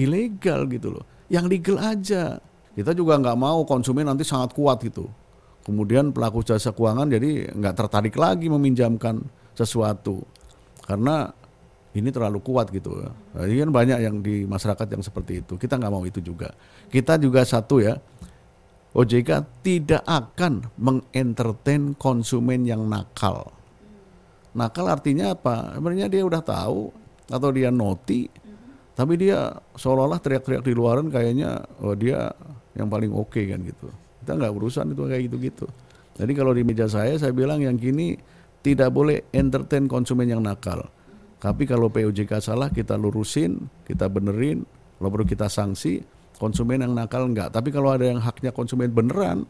[0.00, 1.04] ilegal gitu loh.
[1.28, 2.22] Yang legal aja.
[2.72, 5.08] Kita juga nggak mau konsumen nanti sangat kuat gitu.
[5.62, 10.24] Kemudian pelaku jasa keuangan jadi nggak tertarik lagi meminjamkan sesuatu
[10.88, 11.30] karena
[11.92, 13.04] ini terlalu kuat gitu.
[13.36, 15.60] Jadi kan banyak yang di masyarakat yang seperti itu.
[15.60, 16.50] Kita nggak mau itu juga.
[16.88, 18.00] Kita juga satu ya,
[18.96, 23.52] OJK tidak akan mengentertain konsumen yang nakal.
[24.52, 25.76] Nakal artinya apa?
[25.76, 26.92] Sebenarnya dia udah tahu
[27.32, 28.28] atau dia noti,
[28.92, 32.28] tapi dia seolah-olah teriak-teriak di luaran kayaknya oh dia
[32.76, 33.88] yang paling oke kan gitu.
[34.22, 35.66] Kita nggak urusan itu kayak gitu-gitu.
[36.12, 38.12] Jadi kalau di meja saya saya bilang yang gini
[38.60, 40.84] tidak boleh entertain konsumen yang nakal.
[41.42, 44.62] Tapi kalau POJK salah kita lurusin, kita benerin,
[44.94, 45.98] kalau perlu kita sanksi,
[46.38, 47.50] konsumen yang nakal enggak.
[47.50, 49.42] Tapi kalau ada yang haknya konsumen beneran,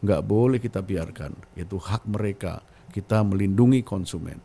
[0.00, 1.36] nggak boleh kita biarkan.
[1.52, 2.64] Itu hak mereka.
[2.88, 4.38] Kita melindungi konsumen.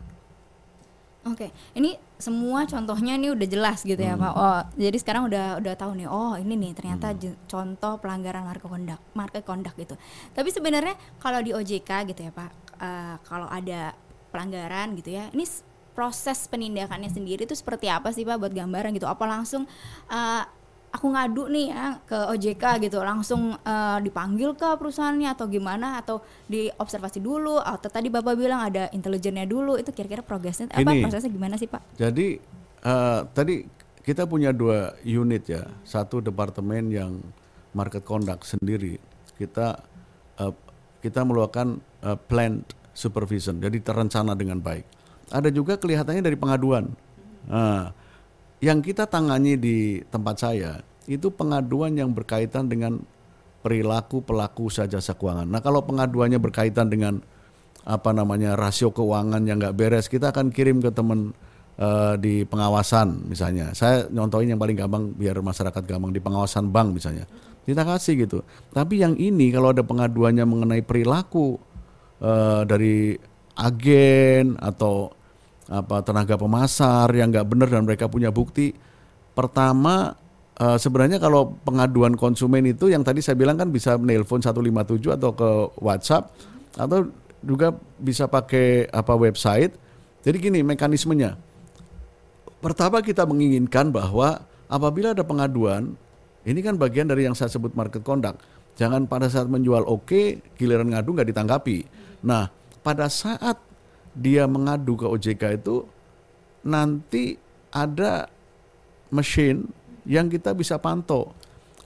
[1.24, 4.28] Oke, ini semua contohnya ini udah jelas gitu ya Hmm.
[4.28, 4.34] Pak.
[4.36, 6.08] Oh, jadi sekarang udah udah tahu nih.
[6.12, 9.96] Oh, ini nih ternyata je- contoh pelanggaran market conduct, market conduct gitu.
[10.36, 13.96] Tapi sebenarnya kalau di OJK gitu ya Pak, eh, kalau ada
[14.36, 15.48] pelanggaran gitu ya, ini
[15.96, 19.08] proses penindakannya sendiri itu seperti apa sih Pak buat gambaran gitu?
[19.08, 19.64] Apa langsung
[20.12, 20.44] eh,
[20.94, 25.98] aku ngadu nih ya ke OJK gitu, langsung eh, dipanggil ke perusahaannya atau gimana?
[25.98, 27.58] Atau diobservasi dulu?
[27.58, 29.82] Atau tadi Bapak bilang ada intelijennya dulu?
[29.82, 31.98] Itu kira-kira progresnya apa prosesnya gimana sih Pak?
[31.98, 32.38] Jadi
[32.86, 33.66] eh, tadi
[34.06, 37.18] kita punya dua unit ya, satu departemen yang
[37.74, 39.02] market conduct sendiri.
[39.34, 39.82] Kita
[40.38, 40.54] eh,
[41.02, 44.86] kita melakukan eh, planned supervision, jadi terencana dengan baik.
[45.34, 46.94] Ada juga kelihatannya dari pengaduan.
[47.50, 47.90] Nah,
[48.64, 53.04] yang kita tangani di tempat saya itu pengaduan yang berkaitan dengan
[53.60, 55.44] perilaku pelaku usaha jasa keuangan.
[55.44, 57.20] Nah kalau pengaduannya berkaitan dengan
[57.84, 61.36] apa namanya rasio keuangan yang nggak beres, kita akan kirim ke teman
[61.76, 63.76] uh, di pengawasan misalnya.
[63.76, 67.28] Saya nyontohin yang paling gampang biar masyarakat gampang di pengawasan bank misalnya.
[67.68, 68.40] Kita kasih gitu.
[68.72, 71.60] Tapi yang ini kalau ada pengaduannya mengenai perilaku
[72.24, 73.16] uh, dari
[73.60, 75.12] agen atau
[75.72, 78.74] apa tenaga pemasar yang nggak benar dan mereka punya bukti,
[79.36, 80.20] pertama
[80.54, 85.34] Uh, sebenarnya kalau pengaduan konsumen itu yang tadi saya bilang kan bisa menelpon 157 atau
[85.34, 85.50] ke
[85.82, 86.30] WhatsApp
[86.78, 87.10] atau
[87.42, 89.74] juga bisa pakai apa website.
[90.22, 91.36] Jadi gini mekanismenya.
[92.62, 95.98] Pertama kita menginginkan bahwa apabila ada pengaduan,
[96.46, 98.40] ini kan bagian dari yang saya sebut market conduct.
[98.78, 101.84] Jangan pada saat menjual oke, okay, giliran ngadu nggak ditanggapi.
[102.24, 102.48] Nah,
[102.86, 103.58] pada saat
[104.14, 105.86] dia mengadu ke OJK itu
[106.64, 107.36] nanti
[107.74, 108.30] ada
[109.10, 109.68] mesin
[110.06, 111.34] yang kita bisa pantau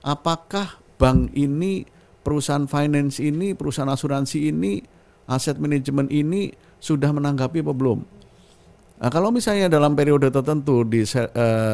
[0.02, 1.86] apakah bank ini,
[2.22, 4.82] perusahaan finance ini, perusahaan asuransi ini,
[5.30, 8.00] aset manajemen ini sudah menanggapi apa belum.
[8.98, 11.28] Nah, kalau misalnya dalam periode tertentu di uh,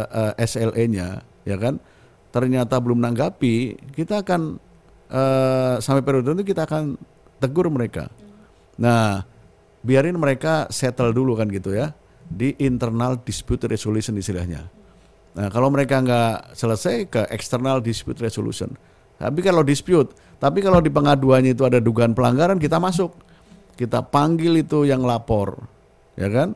[0.04, 1.80] uh, SLE-nya, ya kan,
[2.28, 4.60] ternyata belum menanggapi, kita akan
[5.08, 7.00] uh, sampai periode itu kita akan
[7.40, 8.12] tegur mereka.
[8.76, 9.24] Nah,
[9.84, 11.92] biarin mereka settle dulu kan gitu ya
[12.24, 14.64] di internal dispute resolution istilahnya.
[15.34, 18.72] Nah, kalau mereka nggak selesai ke external dispute resolution.
[19.18, 20.10] Tapi kalau dispute,
[20.42, 23.14] tapi kalau di pengaduannya itu ada dugaan pelanggaran, kita masuk.
[23.74, 25.58] Kita panggil itu yang lapor,
[26.14, 26.54] ya kan?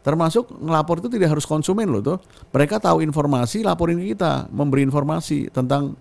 [0.00, 2.18] Termasuk ngelapor itu tidak harus konsumen loh tuh.
[2.54, 5.98] Mereka tahu informasi, laporin kita, memberi informasi tentang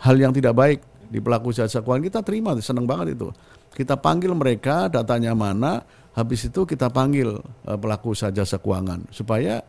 [0.00, 0.78] hal yang tidak baik
[1.10, 2.04] di pelaku jasa keuangan.
[2.06, 3.28] Kita terima, seneng banget itu.
[3.74, 5.82] Kita panggil mereka, datanya mana,
[6.16, 9.60] habis itu kita panggil uh, pelaku jasa keuangan supaya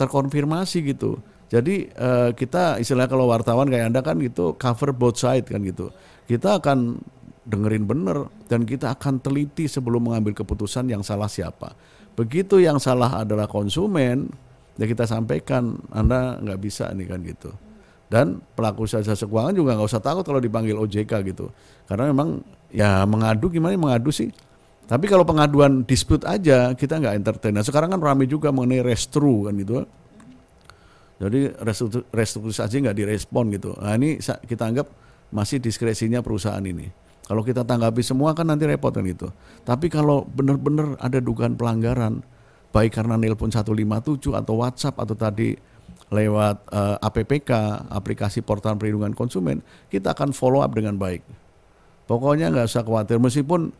[0.00, 1.20] terkonfirmasi gitu.
[1.52, 5.92] Jadi uh, kita istilah kalau wartawan kayak Anda kan gitu cover both side kan gitu.
[6.24, 6.98] Kita akan
[7.44, 11.76] dengerin bener dan kita akan teliti sebelum mengambil keputusan yang salah siapa.
[12.16, 14.32] Begitu yang salah adalah konsumen,
[14.80, 17.52] ya kita sampaikan Anda nggak bisa nih kan gitu.
[18.08, 21.52] Dan pelaku jasa keuangan juga nggak usah takut kalau dipanggil OJK gitu.
[21.84, 22.40] Karena memang
[22.72, 24.32] ya mengadu gimana mengadu sih?
[24.84, 27.56] Tapi kalau pengaduan dispute aja kita nggak entertain.
[27.56, 29.88] Nah sekarang kan ramai juga mengenai restru kan gitu.
[31.24, 31.56] Jadi
[32.12, 33.72] restrukturisasi nggak direspon gitu.
[33.80, 34.86] Nah ini kita anggap
[35.32, 36.92] masih diskresinya perusahaan ini.
[37.24, 39.32] Kalau kita tanggapi semua kan nanti repot kan gitu.
[39.64, 42.20] Tapi kalau benar-benar ada dugaan pelanggaran,
[42.68, 45.56] baik karena nelpon 157 atau WhatsApp atau tadi
[46.12, 47.50] lewat uh, eh, APPK,
[47.88, 51.24] aplikasi portal perlindungan konsumen, kita akan follow up dengan baik.
[52.04, 53.72] Pokoknya nggak usah khawatir, meskipun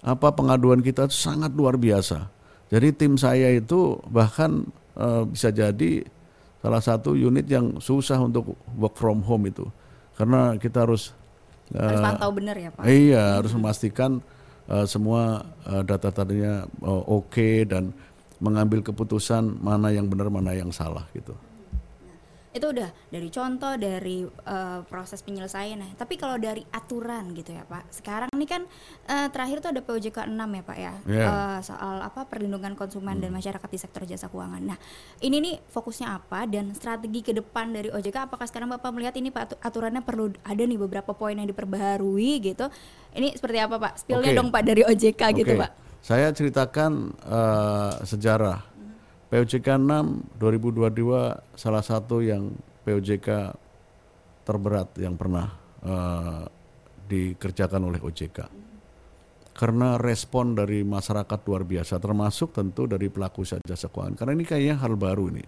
[0.00, 2.28] apa pengaduan kita itu sangat luar biasa.
[2.70, 4.64] Jadi tim saya itu bahkan
[4.96, 6.06] uh, bisa jadi
[6.60, 9.66] salah satu unit yang susah untuk work from home itu,
[10.14, 11.10] karena kita harus
[11.74, 12.82] harus uh, pantau benar ya pak.
[12.86, 13.36] Iya hmm.
[13.42, 14.10] harus memastikan
[14.70, 17.90] uh, semua uh, data-datanya uh, oke okay dan
[18.40, 21.36] mengambil keputusan mana yang benar mana yang salah gitu
[22.50, 27.62] itu udah dari contoh dari uh, proses penyelesaian nah tapi kalau dari aturan gitu ya
[27.62, 28.66] pak sekarang ini kan
[29.06, 30.94] uh, terakhir tuh ada POJK 6 ya pak ya yeah.
[31.06, 31.26] Iya.
[31.30, 33.22] uh, soal apa perlindungan konsumen hmm.
[33.22, 34.78] dan masyarakat di sektor jasa keuangan nah
[35.22, 39.30] ini nih fokusnya apa dan strategi ke depan dari OJK apakah sekarang bapak melihat ini
[39.30, 42.66] pak aturannya perlu ada nih beberapa poin yang diperbaharui gitu
[43.14, 44.38] ini seperti apa pak spillnya okay.
[44.42, 45.38] dong pak dari OJK okay.
[45.38, 48.69] gitu pak saya ceritakan uh, sejarah
[49.30, 52.50] POJK 6 2022 salah satu yang
[52.82, 53.54] POJK
[54.42, 55.54] terberat yang pernah
[55.86, 56.42] uh,
[57.06, 58.50] dikerjakan oleh OJK.
[59.54, 64.18] Karena respon dari masyarakat luar biasa, termasuk tentu dari pelaku jasa keuangan.
[64.18, 65.44] Karena ini kayaknya hal baru ini.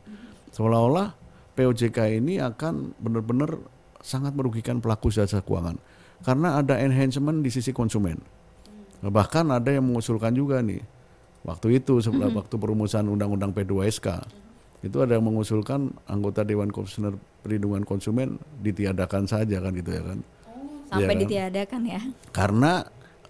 [0.55, 1.17] Seolah-olah
[1.59, 3.59] POJK ini akan benar-benar
[3.99, 5.81] sangat merugikan pelaku jasa keuangan.
[6.23, 8.21] Karena ada enhancement di sisi konsumen.
[9.03, 10.79] Bahkan ada yang mengusulkan juga nih,
[11.43, 12.41] waktu itu sebelah mm -hmm.
[12.43, 14.09] waktu perumusan undang-undang P2SK
[14.83, 20.19] itu ada yang mengusulkan anggota Dewan Komisioner Perlindungan Konsumen ditiadakan saja kan gitu ya kan.
[20.51, 21.23] Oh, sampai ya kan?
[21.23, 22.01] ditiadakan ya.
[22.35, 22.73] Karena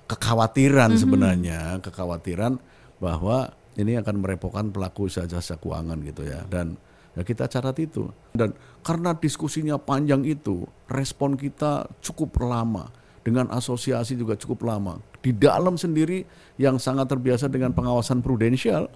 [0.09, 1.03] kekhawatiran mm -hmm.
[1.05, 2.53] sebenarnya, kekhawatiran
[3.01, 6.77] bahwa ini akan merepotkan pelaku usaha jasa keuangan gitu ya dan
[7.17, 8.53] ya kita catat itu dan
[8.85, 12.93] karena diskusinya panjang itu respon kita cukup lama
[13.23, 14.99] dengan asosiasi juga cukup lama.
[15.23, 16.27] Di dalam sendiri
[16.59, 18.91] yang sangat terbiasa dengan pengawasan prudensial,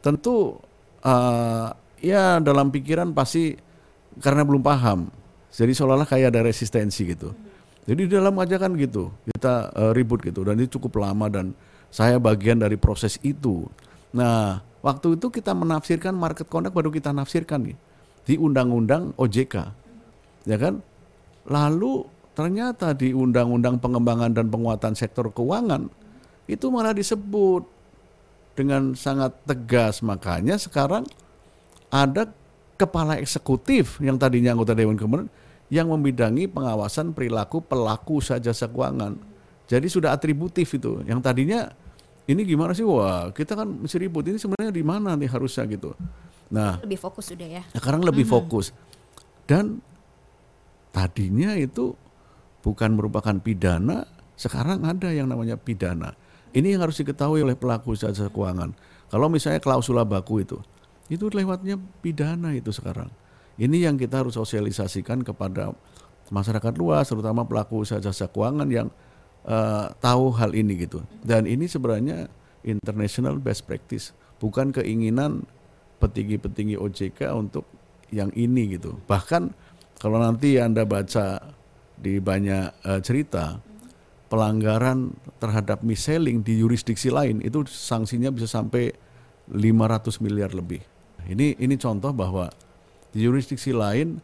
[0.00, 0.56] tentu
[1.02, 1.68] uh,
[2.00, 3.58] ya dalam pikiran pasti
[4.22, 5.10] karena belum paham.
[5.50, 7.34] Jadi seolah-olah kayak ada resistensi gitu.
[7.84, 11.50] Jadi di dalam aja kan gitu, kita uh, ribut gitu dan itu cukup lama dan
[11.90, 13.66] saya bagian dari proses itu.
[14.14, 17.76] Nah, waktu itu kita menafsirkan market conduct baru kita nafsirkan nih
[18.24, 19.54] di undang-undang OJK.
[20.46, 20.78] ya kan?
[21.50, 22.06] Lalu
[22.40, 25.92] ternyata di Undang-Undang Pengembangan dan Penguatan Sektor Keuangan
[26.48, 27.68] itu malah disebut
[28.56, 30.00] dengan sangat tegas.
[30.00, 31.04] Makanya sekarang
[31.92, 32.32] ada
[32.80, 35.28] kepala eksekutif yang tadinya anggota Dewan Kementerian
[35.68, 39.20] yang membidangi pengawasan perilaku pelaku usaha jasa keuangan.
[39.68, 41.04] Jadi sudah atributif itu.
[41.04, 41.68] Yang tadinya
[42.24, 42.82] ini gimana sih?
[42.82, 44.24] Wah, kita kan mesti ribut.
[44.24, 45.92] Ini sebenarnya di mana nih harusnya gitu.
[46.50, 47.62] Nah, Lebih fokus sudah ya.
[47.76, 48.72] sekarang lebih fokus.
[49.46, 49.78] Dan
[50.90, 51.94] tadinya itu
[52.60, 54.04] bukan merupakan pidana,
[54.36, 56.16] sekarang ada yang namanya pidana.
[56.50, 58.74] Ini yang harus diketahui oleh pelaku jasa keuangan.
[59.10, 60.58] Kalau misalnya klausula baku itu,
[61.10, 63.10] itu lewatnya pidana itu sekarang.
[63.60, 65.74] Ini yang kita harus sosialisasikan kepada
[66.30, 68.88] masyarakat luas, terutama pelaku usaha jasa keuangan yang
[69.44, 71.02] eh, tahu hal ini gitu.
[71.22, 72.30] Dan ini sebenarnya
[72.64, 75.44] international best practice, bukan keinginan
[76.00, 77.68] petinggi-petinggi OJK untuk
[78.10, 78.98] yang ini gitu.
[79.06, 79.52] Bahkan
[80.00, 81.59] kalau nanti Anda baca
[82.00, 83.60] di banyak eh, cerita
[84.32, 88.94] pelanggaran terhadap mis-selling di yurisdiksi lain itu sanksinya bisa sampai
[89.50, 90.80] 500 miliar lebih.
[91.26, 92.48] Ini ini contoh bahwa
[93.10, 94.22] di yurisdiksi lain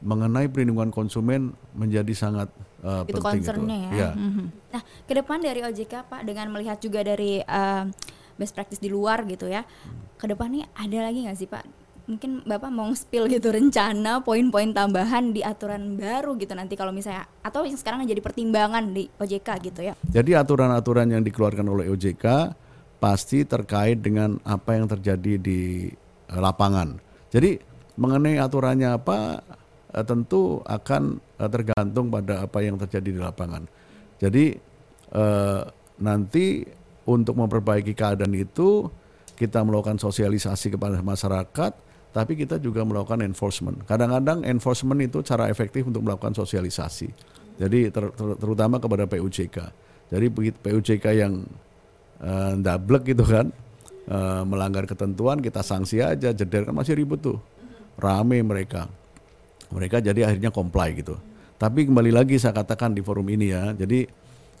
[0.00, 2.48] mengenai perlindungan konsumen menjadi sangat
[2.84, 4.00] eh, itu penting concernnya itu.
[4.00, 4.10] ya.
[4.14, 4.46] Mhm.
[4.70, 7.84] Nah, ke depan dari OJK Pak dengan melihat juga dari eh,
[8.36, 9.64] best practice di luar gitu ya.
[10.20, 11.79] Ke depan nih ada lagi nggak sih Pak?
[12.10, 17.30] Mungkin Bapak mau spill gitu rencana poin-poin tambahan di aturan baru gitu nanti kalau misalnya
[17.38, 19.94] atau yang sekarang jadi pertimbangan di OJK gitu ya.
[20.10, 22.26] Jadi aturan-aturan yang dikeluarkan oleh OJK
[22.98, 25.86] pasti terkait dengan apa yang terjadi di
[26.28, 26.98] eh, lapangan.
[27.30, 27.62] Jadi
[27.94, 29.40] mengenai aturannya apa
[29.94, 33.64] eh, tentu akan eh, tergantung pada apa yang terjadi di lapangan.
[34.20, 34.68] Jadi
[35.98, 36.62] nanti
[37.02, 38.86] untuk memperbaiki keadaan itu
[39.34, 41.72] kita melakukan sosialisasi kepada masyarakat,
[42.10, 43.86] tapi kita juga melakukan enforcement.
[43.86, 47.08] Kadang-kadang enforcement itu cara efektif untuk melakukan sosialisasi.
[47.60, 49.56] Jadi ter- ter- terutama kepada PUJK.
[50.10, 50.26] Jadi
[50.58, 51.46] PUJK yang
[52.20, 53.48] eh, ndablek gitu kan,
[54.10, 57.38] eh, melanggar ketentuan kita sanksi aja, jeder kan masih ribut tuh,
[57.96, 58.90] rame mereka.
[59.70, 61.16] Mereka jadi akhirnya comply gitu.
[61.56, 64.04] Tapi kembali lagi saya katakan di forum ini ya, jadi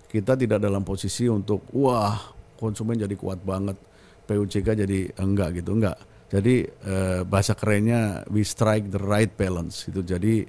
[0.08, 2.16] kita tidak dalam posisi untuk wah
[2.56, 3.76] konsumen jadi kuat banget,
[4.24, 5.96] PUJK jadi enggak gitu, enggak.
[6.30, 10.00] Jadi eh, bahasa kerennya we strike the right balance itu.
[10.00, 10.46] Jadi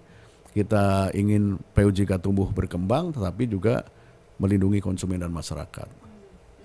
[0.53, 3.87] kita ingin PUJK tumbuh berkembang, tetapi juga
[4.37, 5.89] melindungi konsumen dan masyarakat.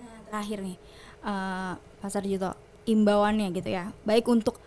[0.00, 0.76] Nah, terakhir nih,
[1.22, 2.52] eh Pak Sarjito,
[2.84, 4.58] imbauannya gitu ya, baik untuk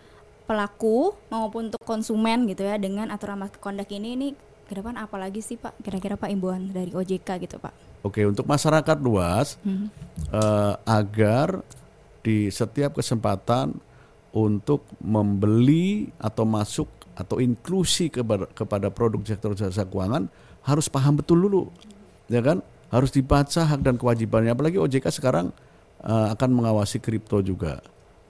[0.48, 4.28] pelaku maupun untuk konsumen gitu ya, dengan aturan market conduct ini, ini
[4.66, 5.78] ke depan apa lagi sih Pak?
[5.84, 8.06] Kira-kira Pak imbauan dari OJK gitu Pak?
[8.06, 9.60] Oke, untuk masyarakat luas
[10.32, 11.60] eh, agar
[12.24, 13.76] di setiap kesempatan
[14.30, 16.86] untuk membeli atau masuk
[17.18, 20.30] atau inklusi kepada, kepada produk sektor jasa keuangan
[20.64, 21.62] harus paham betul dulu,
[22.28, 22.64] ya kan?
[22.90, 24.52] Harus dibaca hak dan kewajibannya.
[24.52, 25.52] Apalagi OJK sekarang
[26.04, 27.80] eh, akan mengawasi kripto juga,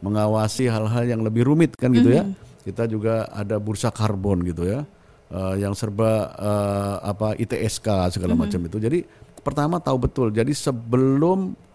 [0.03, 2.25] mengawasi hal-hal yang lebih rumit kan gitu ya.
[2.61, 4.85] Kita juga ada bursa karbon gitu ya,
[5.33, 8.77] eh, yang serba eh, apa ITSK segala macam itu.
[8.79, 8.99] Jadi
[9.41, 10.29] pertama tahu betul.
[10.31, 11.70] Jadi sebelum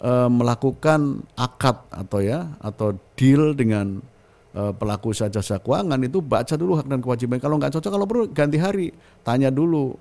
[0.00, 4.00] eh, melakukan akad atau ya atau deal dengan
[4.56, 7.42] eh, pelaku jasa keuangan itu baca dulu hak dan kewajiban.
[7.42, 8.88] Kalau nggak cocok, kalau perlu ganti hari,
[9.20, 9.92] tanya dulu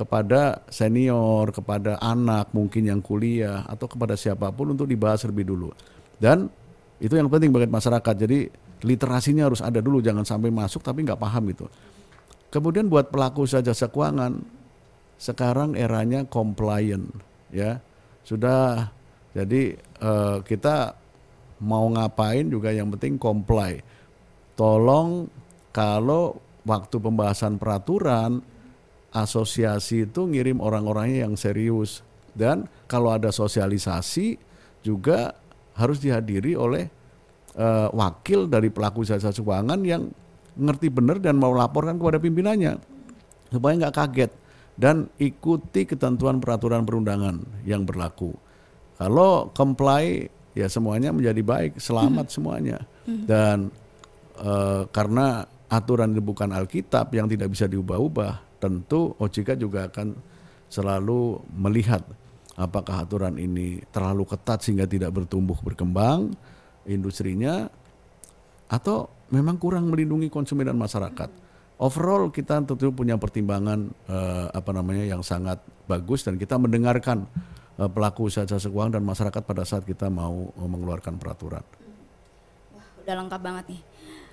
[0.00, 5.68] kepada senior, kepada anak mungkin yang kuliah atau kepada siapa pun untuk dibahas lebih dulu.
[6.16, 6.48] Dan
[7.00, 8.14] itu yang penting bagi masyarakat.
[8.16, 8.48] Jadi
[8.80, 11.68] literasinya harus ada dulu, jangan sampai masuk tapi nggak paham itu.
[12.48, 14.40] Kemudian buat pelaku usaha jasa keuangan,
[15.20, 17.12] sekarang eranya compliant,
[17.52, 17.84] ya
[18.24, 18.96] sudah.
[19.30, 20.94] Jadi eh, kita
[21.60, 23.78] mau ngapain juga yang penting comply.
[24.56, 25.28] Tolong
[25.70, 28.42] kalau waktu pembahasan peraturan
[29.10, 34.38] asosiasi itu ngirim orang-orangnya yang serius dan kalau ada sosialisasi
[34.86, 35.34] juga
[35.74, 36.86] harus dihadiri oleh
[37.54, 40.10] eh, wakil dari pelaku jasa keuangan yang
[40.58, 42.76] ngerti benar dan mau laporkan kepada pimpinannya
[43.50, 44.32] supaya nggak kaget
[44.80, 48.32] dan ikuti ketentuan peraturan perundangan yang berlaku.
[49.00, 52.84] Kalau comply ya semuanya menjadi baik, selamat semuanya.
[53.08, 53.72] Dan
[54.36, 60.12] eh, karena aturan itu bukan Alkitab yang tidak bisa diubah-ubah, tentu OJK juga akan
[60.68, 62.04] selalu melihat
[62.60, 66.36] apakah aturan ini terlalu ketat sehingga tidak bertumbuh berkembang
[66.84, 67.72] industrinya
[68.68, 71.48] atau memang kurang melindungi konsumen dan masyarakat.
[71.80, 77.24] Overall kita tentu punya pertimbangan eh, apa namanya yang sangat bagus dan kita mendengarkan
[77.88, 81.64] pelaku usaha jasa keuangan dan masyarakat pada saat kita mau eh, mengeluarkan peraturan.
[83.00, 83.82] udah lengkap banget nih.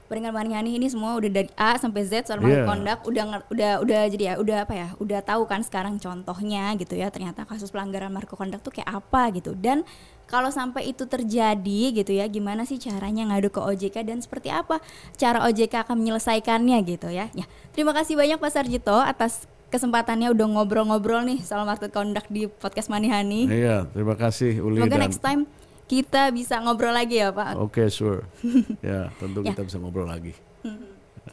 [0.07, 2.63] Pendengar Manihani ini semua udah dari A sampai Z soal Iya.
[2.63, 6.95] conduct udah udah udah jadi ya udah apa ya udah tahu kan sekarang contohnya gitu
[6.95, 9.83] ya ternyata kasus pelanggaran market conduct tuh kayak apa gitu dan
[10.31, 14.79] kalau sampai itu terjadi gitu ya gimana sih caranya ngadu ke OJK dan seperti apa
[15.19, 17.43] cara OJK akan menyelesaikannya gitu ya ya
[17.75, 22.87] terima kasih banyak Pak Sarjito atas kesempatannya udah ngobrol-ngobrol nih soal market conduct di podcast
[22.87, 25.41] Manihani Iya, terima kasih Uli semoga dan next time
[25.85, 28.27] kita bisa ngobrol lagi ya Pak Oke, sure.
[28.83, 29.51] ya, tentu Ya.
[29.51, 30.35] kita bisa ngobrol lagi.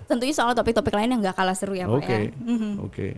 [0.04, 2.10] tentunya soal topik-topik lain yang nggak kalah seru ya Pak Oke.
[2.10, 2.18] ya
[2.78, 2.78] Oke.
[2.82, 3.08] Oke,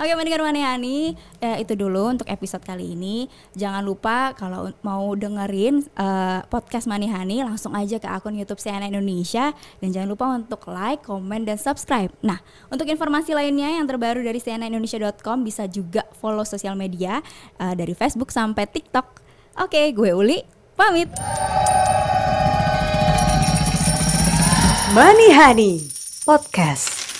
[0.00, 3.30] oke mendengar Manihani eh, itu dulu untuk episode kali ini.
[3.54, 9.54] Jangan lupa kalau mau dengerin eh, podcast Manihani langsung aja ke akun YouTube CNN Indonesia
[9.78, 12.10] dan jangan lupa untuk like, komen dan subscribe.
[12.26, 12.42] Nah,
[12.74, 17.22] untuk informasi lainnya yang terbaru dari cnnindonesia.com bisa juga follow sosial media
[17.62, 19.22] eh, dari Facebook sampai TikTok.
[19.62, 20.42] Oke, gue Uli
[20.74, 21.06] pamit.
[25.34, 25.90] Honey
[26.22, 27.13] Podcast.